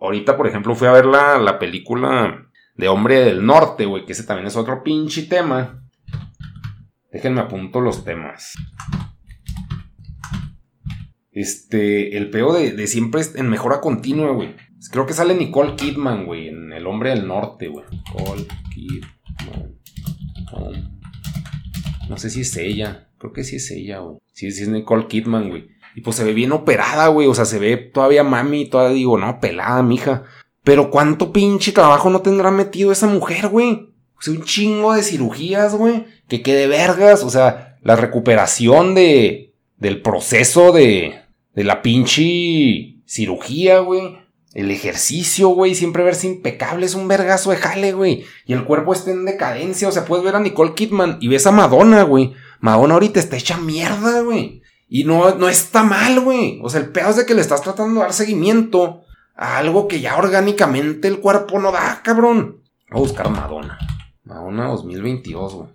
ahorita, 0.00 0.36
por 0.36 0.46
ejemplo, 0.46 0.76
fui 0.76 0.86
a 0.86 0.92
ver 0.92 1.06
la, 1.06 1.38
la 1.38 1.58
película 1.58 2.46
de 2.76 2.86
Hombre 2.86 3.24
del 3.24 3.44
Norte, 3.44 3.84
güey, 3.84 4.04
que 4.04 4.12
ese 4.12 4.22
también 4.22 4.46
es 4.46 4.54
otro 4.54 4.84
pinche 4.84 5.24
tema. 5.24 5.82
Déjenme 7.10 7.40
apunto 7.40 7.80
los 7.80 8.04
temas. 8.04 8.54
Este, 11.40 12.16
el 12.16 12.30
peo 12.30 12.52
de, 12.52 12.86
siempre 12.86 13.20
es 13.20 13.34
en 13.34 13.48
mejora 13.48 13.80
continua, 13.80 14.30
güey. 14.32 14.54
Creo 14.90 15.06
que 15.06 15.14
sale 15.14 15.34
Nicole 15.34 15.74
Kidman, 15.76 16.26
güey, 16.26 16.48
en 16.48 16.72
El 16.72 16.86
Hombre 16.86 17.10
del 17.10 17.26
Norte, 17.26 17.68
güey. 17.68 17.84
Nicole 17.90 18.46
Kidman. 18.74 19.76
No 22.08 22.16
sé 22.18 22.30
si 22.30 22.42
es 22.42 22.56
ella. 22.56 23.08
Creo 23.18 23.32
que 23.32 23.44
sí 23.44 23.56
es 23.56 23.70
ella, 23.70 24.00
güey. 24.00 24.18
Sí, 24.32 24.50
sí 24.50 24.62
es 24.62 24.68
Nicole 24.68 25.06
Kidman, 25.06 25.48
güey. 25.48 25.68
Y 25.94 26.02
pues 26.02 26.16
se 26.16 26.24
ve 26.24 26.32
bien 26.34 26.52
operada, 26.52 27.08
güey. 27.08 27.26
O 27.26 27.34
sea, 27.34 27.44
se 27.44 27.58
ve 27.58 27.76
todavía 27.76 28.24
mami. 28.24 28.68
Todavía 28.68 28.94
digo, 28.94 29.18
no, 29.18 29.40
pelada, 29.40 29.82
mija. 29.82 30.24
Pero 30.64 30.90
cuánto 30.90 31.32
pinche 31.32 31.72
trabajo 31.72 32.10
no 32.10 32.20
tendrá 32.20 32.50
metido 32.50 32.92
esa 32.92 33.06
mujer, 33.06 33.48
güey. 33.48 33.92
O 34.18 34.22
sea, 34.22 34.34
un 34.34 34.44
chingo 34.44 34.92
de 34.92 35.02
cirugías, 35.02 35.74
güey. 35.74 36.04
Que 36.28 36.42
quede 36.42 36.66
vergas. 36.66 37.22
O 37.22 37.30
sea, 37.30 37.78
la 37.82 37.96
recuperación 37.96 38.94
de. 38.94 39.54
del 39.78 40.02
proceso 40.02 40.72
de. 40.72 41.20
De 41.54 41.64
la 41.64 41.82
pinche 41.82 43.02
cirugía, 43.06 43.80
güey. 43.80 44.18
El 44.52 44.70
ejercicio, 44.72 45.48
güey, 45.50 45.76
siempre 45.76 46.02
verse 46.02 46.26
impecable 46.26 46.84
es 46.84 46.94
un 46.94 47.06
vergazo 47.06 47.50
de 47.50 47.56
jale, 47.56 47.92
güey. 47.92 48.24
Y 48.46 48.52
el 48.52 48.64
cuerpo 48.64 48.92
está 48.92 49.12
en 49.12 49.24
decadencia. 49.24 49.88
O 49.88 49.92
sea, 49.92 50.04
puedes 50.04 50.24
ver 50.24 50.34
a 50.34 50.40
Nicole 50.40 50.74
Kidman 50.74 51.18
y 51.20 51.28
ves 51.28 51.46
a 51.46 51.52
Madonna, 51.52 52.02
güey. 52.02 52.32
Madonna 52.58 52.94
ahorita 52.94 53.20
está 53.20 53.36
hecha 53.36 53.58
mierda, 53.58 54.22
güey. 54.22 54.62
Y 54.88 55.04
no, 55.04 55.36
no 55.36 55.48
está 55.48 55.84
mal, 55.84 56.20
güey. 56.20 56.58
O 56.64 56.68
sea, 56.68 56.80
el 56.80 56.90
pedo 56.90 57.10
es 57.10 57.16
de 57.16 57.26
que 57.26 57.34
le 57.34 57.40
estás 57.40 57.62
tratando 57.62 57.94
de 57.94 58.00
dar 58.00 58.12
seguimiento 58.12 59.02
a 59.36 59.58
algo 59.58 59.86
que 59.86 60.00
ya 60.00 60.16
orgánicamente 60.16 61.06
el 61.06 61.20
cuerpo 61.20 61.60
no 61.60 61.70
da, 61.70 62.02
cabrón. 62.02 62.62
Voy 62.90 62.98
a 62.98 63.02
buscar 63.02 63.30
Madonna. 63.30 63.78
Madonna 64.24 64.66
2022, 64.66 65.54
güey. 65.54 65.68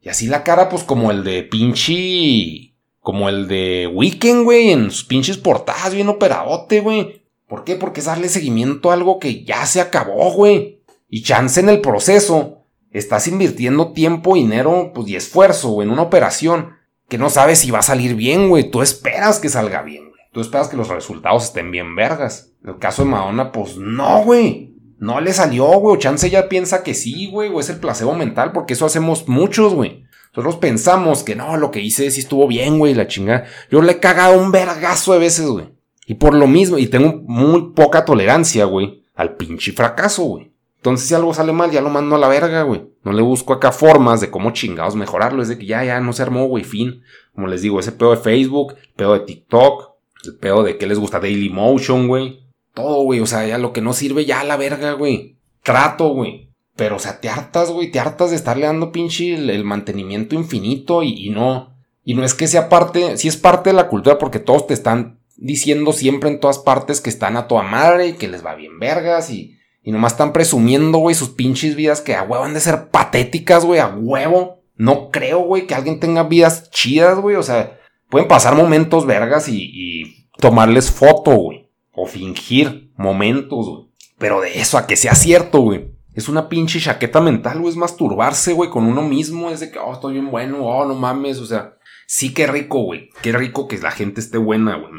Y 0.00 0.08
así 0.08 0.28
la 0.28 0.44
cara, 0.44 0.68
pues 0.68 0.84
como 0.84 1.10
el 1.10 1.24
de 1.24 1.42
pinche. 1.42 2.71
Como 3.02 3.28
el 3.28 3.48
de 3.48 3.90
Weekend, 3.92 4.44
güey. 4.44 4.70
En 4.70 4.90
sus 4.90 5.04
pinches 5.04 5.36
portadas, 5.36 5.92
bien 5.92 6.08
operadote, 6.08 6.80
güey. 6.80 7.22
¿Por 7.46 7.64
qué? 7.64 7.76
Porque 7.76 8.00
es 8.00 8.06
darle 8.06 8.30
seguimiento 8.30 8.90
a 8.90 8.94
algo 8.94 9.18
que 9.18 9.44
ya 9.44 9.66
se 9.66 9.82
acabó, 9.82 10.32
güey. 10.32 10.82
Y 11.10 11.22
chance 11.22 11.60
en 11.60 11.68
el 11.68 11.82
proceso 11.82 12.62
estás 12.90 13.26
invirtiendo 13.26 13.92
tiempo, 13.92 14.36
dinero 14.36 14.92
pues, 14.94 15.08
y 15.08 15.16
esfuerzo 15.16 15.82
en 15.82 15.90
una 15.90 16.02
operación 16.02 16.76
que 17.08 17.18
no 17.18 17.28
sabes 17.28 17.58
si 17.58 17.70
va 17.70 17.80
a 17.80 17.82
salir 17.82 18.14
bien, 18.14 18.48
güey. 18.48 18.70
Tú 18.70 18.80
esperas 18.80 19.38
que 19.38 19.50
salga 19.50 19.82
bien, 19.82 20.08
güey. 20.08 20.22
Tú 20.32 20.40
esperas 20.40 20.68
que 20.68 20.78
los 20.78 20.88
resultados 20.88 21.44
estén 21.44 21.70
bien 21.70 21.94
vergas. 21.94 22.52
En 22.62 22.70
el 22.70 22.78
caso 22.78 23.02
de 23.02 23.10
Madonna, 23.10 23.52
pues 23.52 23.76
no, 23.76 24.22
güey. 24.24 24.74
No 24.98 25.20
le 25.20 25.34
salió, 25.34 25.66
güey. 25.66 25.98
Chance 25.98 26.30
ya 26.30 26.48
piensa 26.48 26.82
que 26.82 26.94
sí, 26.94 27.28
güey. 27.30 27.50
O 27.52 27.60
es 27.60 27.68
el 27.68 27.80
placebo 27.80 28.14
mental, 28.14 28.52
porque 28.52 28.72
eso 28.72 28.86
hacemos 28.86 29.28
muchos, 29.28 29.74
güey. 29.74 30.04
Nosotros 30.34 30.56
pensamos 30.60 31.22
que 31.24 31.36
no, 31.36 31.56
lo 31.56 31.70
que 31.70 31.80
hice 31.80 32.10
sí 32.10 32.20
estuvo 32.20 32.48
bien, 32.48 32.78
güey, 32.78 32.94
la 32.94 33.06
chingada. 33.06 33.44
Yo 33.70 33.82
le 33.82 33.92
he 33.92 34.00
cagado 34.00 34.40
un 34.40 34.50
vergazo 34.50 35.12
de 35.12 35.18
veces, 35.18 35.46
güey. 35.46 35.68
Y 36.06 36.14
por 36.14 36.34
lo 36.34 36.46
mismo, 36.46 36.78
y 36.78 36.86
tengo 36.86 37.22
muy 37.26 37.72
poca 37.74 38.04
tolerancia, 38.04 38.64
güey, 38.64 39.04
al 39.14 39.36
pinche 39.36 39.72
fracaso, 39.72 40.24
güey. 40.24 40.52
Entonces, 40.82 41.06
si 41.06 41.14
algo 41.14 41.32
sale 41.32 41.52
mal, 41.52 41.70
ya 41.70 41.80
lo 41.80 41.90
mando 41.90 42.16
a 42.16 42.18
la 42.18 42.26
verga, 42.26 42.62
güey. 42.62 42.82
No 43.04 43.12
le 43.12 43.22
busco 43.22 43.52
acá 43.52 43.70
formas 43.70 44.20
de 44.20 44.30
cómo 44.30 44.50
chingados 44.50 44.96
mejorarlo. 44.96 45.40
Es 45.40 45.48
de 45.48 45.56
que 45.56 45.66
ya, 45.66 45.84
ya 45.84 46.00
no 46.00 46.12
se 46.12 46.22
armó, 46.22 46.46
güey, 46.46 46.64
fin. 46.64 47.02
Como 47.34 47.46
les 47.46 47.62
digo, 47.62 47.78
ese 47.78 47.92
pedo 47.92 48.10
de 48.10 48.16
Facebook, 48.16 48.74
el 48.80 48.88
pedo 48.96 49.12
de 49.12 49.20
TikTok, 49.20 49.92
el 50.24 50.36
pedo 50.38 50.64
de 50.64 50.78
que 50.78 50.88
les 50.88 50.98
gusta 50.98 51.20
Daily 51.20 51.50
Motion, 51.50 52.08
güey. 52.08 52.40
Todo, 52.74 53.04
güey. 53.04 53.20
O 53.20 53.26
sea, 53.26 53.46
ya 53.46 53.58
lo 53.58 53.72
que 53.72 53.80
no 53.80 53.92
sirve, 53.92 54.24
ya 54.24 54.40
a 54.40 54.44
la 54.44 54.56
verga, 54.56 54.92
güey. 54.94 55.36
Trato, 55.62 56.08
güey. 56.08 56.51
Pero, 56.76 56.96
o 56.96 56.98
sea, 56.98 57.20
te 57.20 57.28
hartas, 57.28 57.70
güey. 57.70 57.90
Te 57.90 58.00
hartas 58.00 58.30
de 58.30 58.36
estarle 58.36 58.66
dando 58.66 58.92
pinche 58.92 59.34
el, 59.34 59.64
mantenimiento 59.64 60.34
infinito 60.34 61.02
y, 61.02 61.30
no. 61.30 61.76
Y 62.04 62.14
no 62.14 62.24
es 62.24 62.34
que 62.34 62.48
sea 62.48 62.68
parte, 62.68 63.16
sí 63.16 63.28
es 63.28 63.36
parte 63.36 63.70
de 63.70 63.74
la 63.74 63.88
cultura 63.88 64.18
porque 64.18 64.38
todos 64.38 64.66
te 64.66 64.74
están 64.74 65.20
diciendo 65.36 65.92
siempre 65.92 66.30
en 66.30 66.40
todas 66.40 66.58
partes 66.58 67.00
que 67.00 67.10
están 67.10 67.36
a 67.36 67.46
toda 67.46 67.62
madre 67.62 68.08
y 68.08 68.12
que 68.14 68.28
les 68.28 68.44
va 68.44 68.54
bien 68.54 68.78
vergas 68.78 69.30
y 69.30 69.58
y 69.82 69.90
nomás 69.90 70.12
están 70.12 70.32
presumiendo, 70.32 70.98
güey, 70.98 71.14
sus 71.14 71.30
pinches 71.30 71.74
vidas 71.74 72.00
que 72.00 72.14
a 72.14 72.22
huevo 72.22 72.44
han 72.44 72.54
de 72.54 72.60
ser 72.60 72.88
patéticas, 72.90 73.64
güey, 73.64 73.80
a 73.80 73.88
huevo. 73.88 74.62
no 74.76 75.10
creo, 75.10 75.40
güey, 75.40 75.66
que 75.66 75.74
alguien 75.74 76.00
tenga 76.00 76.22
vidas 76.22 76.70
chidas, 76.70 77.18
güey. 77.18 77.36
O 77.36 77.42
sea, 77.42 77.78
pueden 78.08 78.28
pasar 78.28 78.54
momentos 78.54 79.06
vergas 79.06 79.48
y, 79.48 79.70
y 79.72 80.28
tomarles 80.38 80.90
foto, 80.90 81.32
güey. 81.32 81.68
O 81.92 82.06
fingir 82.06 82.92
momentos, 82.96 83.68
güey. 83.68 83.88
Pero 84.18 84.40
de 84.40 84.60
eso 84.60 84.78
a 84.78 84.86
que 84.86 84.96
sea 84.96 85.14
cierto, 85.14 85.60
güey. 85.60 85.91
Es 86.14 86.28
una 86.28 86.48
pinche 86.48 86.80
chaqueta 86.80 87.20
mental, 87.20 87.60
güey. 87.60 87.70
Es 87.70 87.76
masturbarse, 87.76 88.52
güey, 88.52 88.70
con 88.70 88.84
uno 88.84 89.02
mismo. 89.02 89.50
Es 89.50 89.60
de 89.60 89.70
que, 89.70 89.78
oh, 89.78 89.92
estoy 89.92 90.14
bien 90.14 90.30
bueno, 90.30 90.64
oh, 90.64 90.84
no 90.86 90.94
mames. 90.94 91.38
O 91.38 91.46
sea, 91.46 91.76
sí, 92.06 92.34
qué 92.34 92.46
rico, 92.46 92.82
güey. 92.82 93.10
Qué 93.22 93.32
rico 93.32 93.68
que 93.68 93.78
la 93.78 93.90
gente 93.90 94.20
esté 94.20 94.38
buena, 94.38 94.76
güey. 94.76 94.92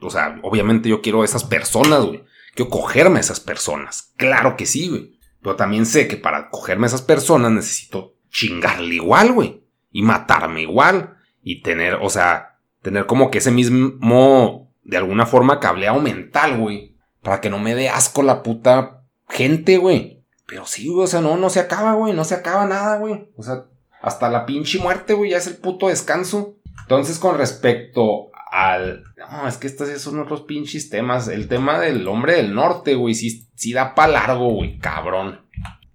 O 0.00 0.10
sea, 0.10 0.40
obviamente 0.42 0.88
yo 0.88 1.02
quiero 1.02 1.22
a 1.22 1.24
esas 1.24 1.44
personas, 1.44 2.04
güey. 2.04 2.24
Quiero 2.54 2.70
cogerme 2.70 3.18
a 3.18 3.20
esas 3.20 3.40
personas. 3.40 4.12
Claro 4.16 4.56
que 4.56 4.66
sí, 4.66 4.88
güey. 4.88 5.18
Pero 5.42 5.56
también 5.56 5.86
sé 5.86 6.08
que 6.08 6.16
para 6.16 6.50
cogerme 6.50 6.86
a 6.86 6.88
esas 6.88 7.02
personas 7.02 7.52
necesito 7.52 8.16
chingarle 8.30 8.96
igual, 8.96 9.32
güey. 9.32 9.62
Y 9.92 10.02
matarme 10.02 10.62
igual. 10.62 11.16
Y 11.42 11.62
tener, 11.62 11.94
o 12.02 12.10
sea, 12.10 12.58
tener 12.82 13.06
como 13.06 13.30
que 13.30 13.38
ese 13.38 13.50
mismo, 13.50 14.72
de 14.82 14.96
alguna 14.96 15.26
forma, 15.26 15.60
cableado 15.60 16.00
mental, 16.00 16.58
güey. 16.58 16.96
Para 17.22 17.40
que 17.40 17.50
no 17.50 17.58
me 17.58 17.74
dé 17.74 17.88
asco 17.88 18.22
la 18.22 18.42
puta 18.42 19.04
gente, 19.28 19.76
güey. 19.76 20.19
Pero 20.50 20.66
sí, 20.66 20.88
güey, 20.88 21.04
o 21.04 21.06
sea, 21.06 21.20
no, 21.20 21.36
no 21.36 21.48
se 21.48 21.60
acaba, 21.60 21.94
güey. 21.94 22.12
No 22.12 22.24
se 22.24 22.34
acaba 22.34 22.66
nada, 22.66 22.98
güey. 22.98 23.28
O 23.36 23.42
sea, 23.44 23.66
hasta 24.02 24.28
la 24.28 24.46
pinche 24.46 24.80
muerte, 24.80 25.14
güey, 25.14 25.30
ya 25.30 25.36
es 25.36 25.46
el 25.46 25.56
puto 25.58 25.86
descanso. 25.86 26.56
Entonces, 26.82 27.20
con 27.20 27.38
respecto 27.38 28.32
al. 28.50 29.04
No, 29.16 29.46
es 29.46 29.58
que 29.58 29.68
estos 29.68 29.88
son 30.02 30.18
otros 30.18 30.42
pinches 30.42 30.90
temas. 30.90 31.28
El 31.28 31.46
tema 31.46 31.78
del 31.78 32.06
hombre 32.08 32.34
del 32.34 32.52
norte, 32.52 32.96
güey, 32.96 33.14
sí, 33.14 33.46
sí 33.54 33.72
da 33.72 33.94
pa' 33.94 34.08
largo, 34.08 34.48
güey, 34.48 34.76
cabrón. 34.78 35.46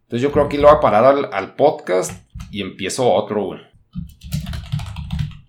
Entonces 0.04 0.22
yo 0.22 0.32
creo 0.32 0.48
que 0.48 0.58
lo 0.58 0.70
voy 0.70 0.78
a 0.78 0.80
parar 0.80 1.30
al, 1.34 1.56
podcast 1.56 2.14
y 2.50 2.62
empiezo 2.62 3.12
otro, 3.12 3.48
güey. 3.48 3.60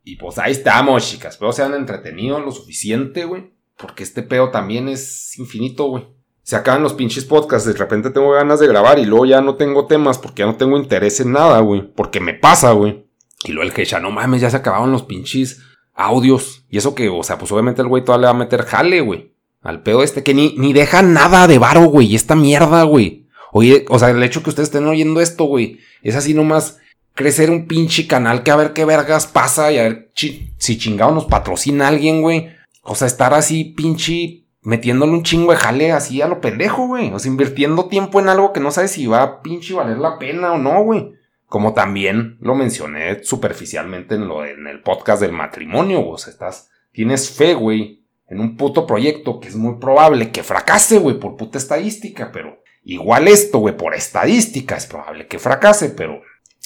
Y 0.03 0.17
pues 0.17 0.39
ahí 0.39 0.51
estamos, 0.51 1.09
chicas. 1.09 1.35
Espero 1.35 1.53
sean 1.53 1.75
entretenidos 1.75 2.45
lo 2.45 2.51
suficiente, 2.51 3.25
güey. 3.25 3.53
Porque 3.77 4.03
este 4.03 4.25
pedo 4.25 4.51
también 4.51 4.89
es 4.89 5.39
infinito, 5.39 5.85
güey. 5.85 6.16
Se 6.47 6.55
acaban 6.55 6.85
los 6.85 6.95
pinches 6.95 7.25
podcasts. 7.25 7.67
De 7.67 7.77
repente 7.77 8.11
tengo 8.11 8.31
ganas 8.31 8.61
de 8.61 8.69
grabar 8.69 9.01
y 9.01 9.05
luego 9.05 9.27
ya 9.27 9.41
no 9.41 9.57
tengo 9.57 9.87
temas 9.87 10.17
porque 10.17 10.43
ya 10.43 10.47
no 10.47 10.55
tengo 10.55 10.79
interés 10.79 11.19
en 11.19 11.33
nada, 11.33 11.59
güey. 11.59 11.83
Porque 11.83 12.21
me 12.21 12.35
pasa, 12.35 12.71
güey. 12.71 13.05
Y 13.43 13.51
luego 13.51 13.69
el 13.69 13.75
que 13.75 13.85
ya 13.85 13.99
no 13.99 14.13
mames, 14.13 14.43
ya 14.43 14.51
se 14.51 14.59
acabaron 14.59 14.93
los 14.93 15.03
pinches 15.03 15.61
audios. 15.93 16.65
Y 16.71 16.79
eso 16.79 16.95
que, 16.95 17.09
o 17.09 17.25
sea, 17.25 17.37
pues 17.37 17.51
obviamente 17.51 17.83
el 17.83 17.89
güey 17.89 18.05
todavía 18.05 18.29
le 18.29 18.33
va 18.33 18.39
a 18.39 18.45
meter 18.45 18.63
jale, 18.63 19.01
güey. 19.01 19.33
Al 19.61 19.83
pedo 19.83 20.05
este 20.05 20.23
que 20.23 20.35
ni, 20.35 20.55
ni 20.57 20.73
deja 20.73 21.03
nada 21.03 21.49
de 21.49 21.59
varo, 21.59 21.87
güey. 21.87 22.07
Y 22.07 22.15
esta 22.15 22.37
mierda, 22.37 22.85
güey. 22.85 23.27
Oye, 23.51 23.85
o 23.89 23.99
sea, 23.99 24.11
el 24.11 24.23
hecho 24.23 24.45
que 24.45 24.51
ustedes 24.51 24.69
estén 24.69 24.87
oyendo 24.87 25.21
esto, 25.21 25.47
güey. 25.47 25.81
Es 26.03 26.15
así 26.15 26.33
nomás 26.33 26.79
crecer 27.15 27.51
un 27.51 27.67
pinche 27.67 28.07
canal 28.07 28.45
que 28.45 28.53
a 28.53 28.57
ver 28.57 28.73
qué 28.73 28.85
vergas 28.85 29.27
pasa 29.27 29.73
y 29.73 29.79
a 29.79 29.83
ver 29.83 30.13
si 30.15 30.79
chingado 30.79 31.11
nos 31.11 31.25
patrocina 31.25 31.89
alguien, 31.89 32.23
güey. 32.23 32.51
O 32.83 32.95
sea, 32.95 33.09
estar 33.09 33.35
así 33.35 33.65
pinche 33.65 34.46
metiéndole 34.67 35.13
un 35.13 35.23
chingo 35.23 35.53
de 35.53 35.59
jale 35.59 35.93
así 35.93 36.21
a 36.23 36.27
lo 36.27 36.41
pendejo, 36.41 36.89
güey. 36.89 37.13
O 37.13 37.21
sea, 37.21 37.31
invirtiendo 37.31 37.87
tiempo 37.87 38.19
en 38.19 38.29
algo 38.29 38.53
que 38.53 38.59
no 38.59 38.73
sabes 38.73 38.91
si 38.91 39.07
va 39.07 39.23
a 39.23 39.41
pinche 39.41 39.75
valer 39.75 39.99
la 39.99 40.19
pena 40.19 40.55
o 40.55 40.59
no, 40.59 40.83
güey. 40.83 41.13
Como 41.47 41.73
también 41.73 42.37
lo 42.41 42.57
mencioné 42.57 43.23
superficialmente 43.23 44.17
en, 44.17 44.27
lo, 44.27 44.45
en 44.45 44.67
el 44.67 44.83
podcast 44.83 45.23
del 45.23 45.31
matrimonio, 45.31 46.05
o 46.05 46.19
sea, 46.19 46.33
estás, 46.33 46.69
tienes 46.91 47.31
fe, 47.31 47.55
güey, 47.55 48.05
en 48.27 48.41
un 48.41 48.57
puto 48.57 48.89
proyecto 48.89 49.39
que 49.39 49.47
es 49.47 49.55
muy 49.55 49.79
probable 49.79 50.33
que 50.33 50.43
fracase, 50.43 50.99
güey, 50.99 51.21
por 51.21 51.37
puta 51.37 51.59
estadística, 51.59 52.33
pero 52.33 52.59
igual 52.83 53.29
esto, 53.29 53.59
güey, 53.59 53.77
por 53.77 53.95
estadística 53.95 54.75
es 54.75 54.87
probable 54.87 55.29
que 55.29 55.39
fracase, 55.39 55.91
pero 55.91 56.23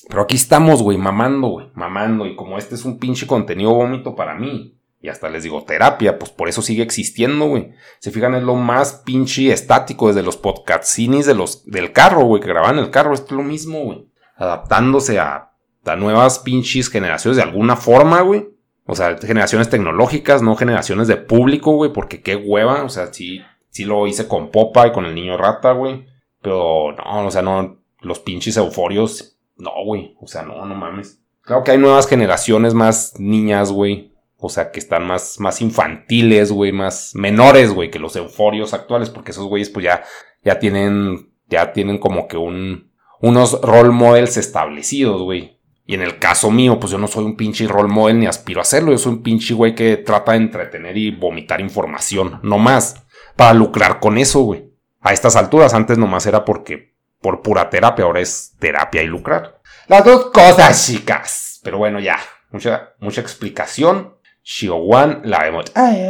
pero 0.09 0.23
aquí 0.23 0.37
estamos, 0.37 0.83
güey, 0.83 0.97
mamando, 0.97 1.49
güey, 1.49 1.67
mamando. 1.75 2.25
Y 2.25 2.35
como 2.35 2.57
este 2.57 2.77
es 2.77 2.87
un 2.87 2.99
pinche 2.99 3.27
contenido 3.27 3.75
vómito 3.75 4.17
para 4.17 4.35
mí, 4.35 4.80
y 5.03 5.09
hasta 5.09 5.31
les 5.31 5.43
digo 5.43 5.65
terapia, 5.65 6.19
pues 6.19 6.31
por 6.31 6.49
eso 6.49 6.61
sigue 6.61 6.83
existiendo, 6.83 7.47
güey. 7.47 7.73
Se 8.01 8.11
fijan, 8.11 8.35
es 8.35 8.43
lo 8.43 8.55
más 8.55 9.03
pinche 9.05 9.51
estático 9.51 10.09
desde 10.09 10.23
los 10.23 10.37
podcastinis 10.37 11.25
de 11.25 11.35
los, 11.35 11.65
del 11.65 11.93
carro, 11.93 12.25
güey, 12.25 12.43
que 12.43 12.49
graban 12.49 12.79
el 12.79 12.91
carro. 12.91 13.15
Esto 13.15 13.29
es 13.29 13.33
lo 13.33 13.43
mismo, 13.43 13.85
güey. 13.85 14.07
Adaptándose 14.37 15.19
a, 15.19 15.53
a 15.85 15.97
nuevas 15.97 16.41
pinches 16.41 16.91
generaciones 16.91 17.37
de 17.37 17.43
alguna 17.43 17.77
forma, 17.77 18.21
güey. 18.21 18.51
O 18.85 18.95
sea, 18.95 19.17
generaciones 19.17 19.71
tecnológicas, 19.71 20.43
no 20.43 20.55
generaciones 20.57 21.09
de 21.09 21.17
público, 21.17 21.73
güey, 21.73 21.93
porque 21.93 22.21
qué 22.21 22.37
hueva. 22.37 22.83
O 22.83 22.91
sea, 22.91 23.13
sí, 23.13 23.41
sí 23.71 23.85
lo 23.85 24.07
hice 24.07 24.29
con 24.29 24.51
Popa 24.51 24.89
y 24.89 24.93
con 24.93 25.07
el 25.07 25.15
niño 25.15 25.39
rata, 25.39 25.73
güey. 25.73 26.07
Pero 26.43 26.93
no, 26.93 27.27
o 27.27 27.31
sea, 27.31 27.41
no, 27.41 27.79
los 28.01 28.19
pinches 28.19 28.59
euforios 28.59 29.39
no, 29.57 29.71
güey. 29.85 30.15
O 30.21 30.27
sea, 30.27 30.43
no, 30.43 30.67
no 30.67 30.75
mames. 30.75 31.23
Claro 31.43 31.65
que 31.65 31.71
hay 31.71 31.79
nuevas 31.79 32.07
generaciones 32.07 32.75
más 32.75 33.19
niñas, 33.19 33.73
güey. 33.73 34.10
O 34.41 34.49
sea, 34.49 34.71
que 34.71 34.81
están 34.81 35.07
más, 35.07 35.39
más 35.39 35.61
infantiles, 35.61 36.51
güey, 36.51 36.73
más 36.73 37.13
menores, 37.15 37.73
güey, 37.73 37.91
que 37.91 37.99
los 37.99 38.17
euforios 38.17 38.73
actuales, 38.73 39.11
porque 39.11 39.33
esos 39.33 39.47
güeyes, 39.47 39.69
pues 39.69 39.85
ya, 39.85 40.03
ya 40.43 40.59
tienen, 40.59 41.31
ya 41.47 41.73
tienen 41.73 41.99
como 41.99 42.27
que 42.27 42.39
un, 42.39 42.91
unos 43.21 43.61
role 43.61 43.91
models 43.91 44.37
establecidos, 44.37 45.23
güey. 45.23 45.61
Y 45.85 45.95
en 45.95 46.03
el 46.03 46.19
caso 46.19 46.51
mío, 46.51 46.79
pues 46.79 46.93
yo 46.93 46.99
no 46.99 47.09
soy 47.09 47.25
un 47.25 47.37
pinche 47.37 47.67
role 47.67 47.89
model 47.89 48.21
ni 48.21 48.27
aspiro 48.27 48.61
a 48.61 48.63
hacerlo. 48.63 48.93
Yo 48.93 48.99
soy 48.99 49.15
un 49.15 49.23
pinche 49.23 49.55
güey 49.55 49.75
que 49.75 49.97
trata 49.97 50.33
de 50.33 50.39
entretener 50.39 50.97
y 50.97 51.11
vomitar 51.11 51.61
información, 51.61 52.39
no 52.43 52.59
más. 52.59 53.05
Para 53.37 53.55
lucrar 53.55 53.99
con 53.99 54.17
eso, 54.17 54.41
güey. 54.43 54.71
A 55.01 55.13
estas 55.13 55.35
alturas, 55.37 55.75
antes 55.75 55.99
nomás 55.99 56.27
era 56.27 56.45
porque 56.45 56.95
por 57.21 57.43
pura 57.43 57.69
terapia, 57.71 58.05
ahora 58.05 58.21
es 58.21 58.55
terapia 58.59 59.03
y 59.03 59.07
lucrar. 59.07 59.61
Las 59.89 60.05
dos 60.05 60.27
cosas, 60.27 60.87
chicas. 60.87 61.61
Pero 61.63 61.79
bueno, 61.79 61.99
ya. 61.99 62.19
Mucha, 62.53 62.95
mucha 63.01 63.21
explicación. 63.21 64.15
She 64.53 64.69
won 64.69 65.23
la 65.23 65.39
remote. 65.43 65.71
Ay, 65.77 66.09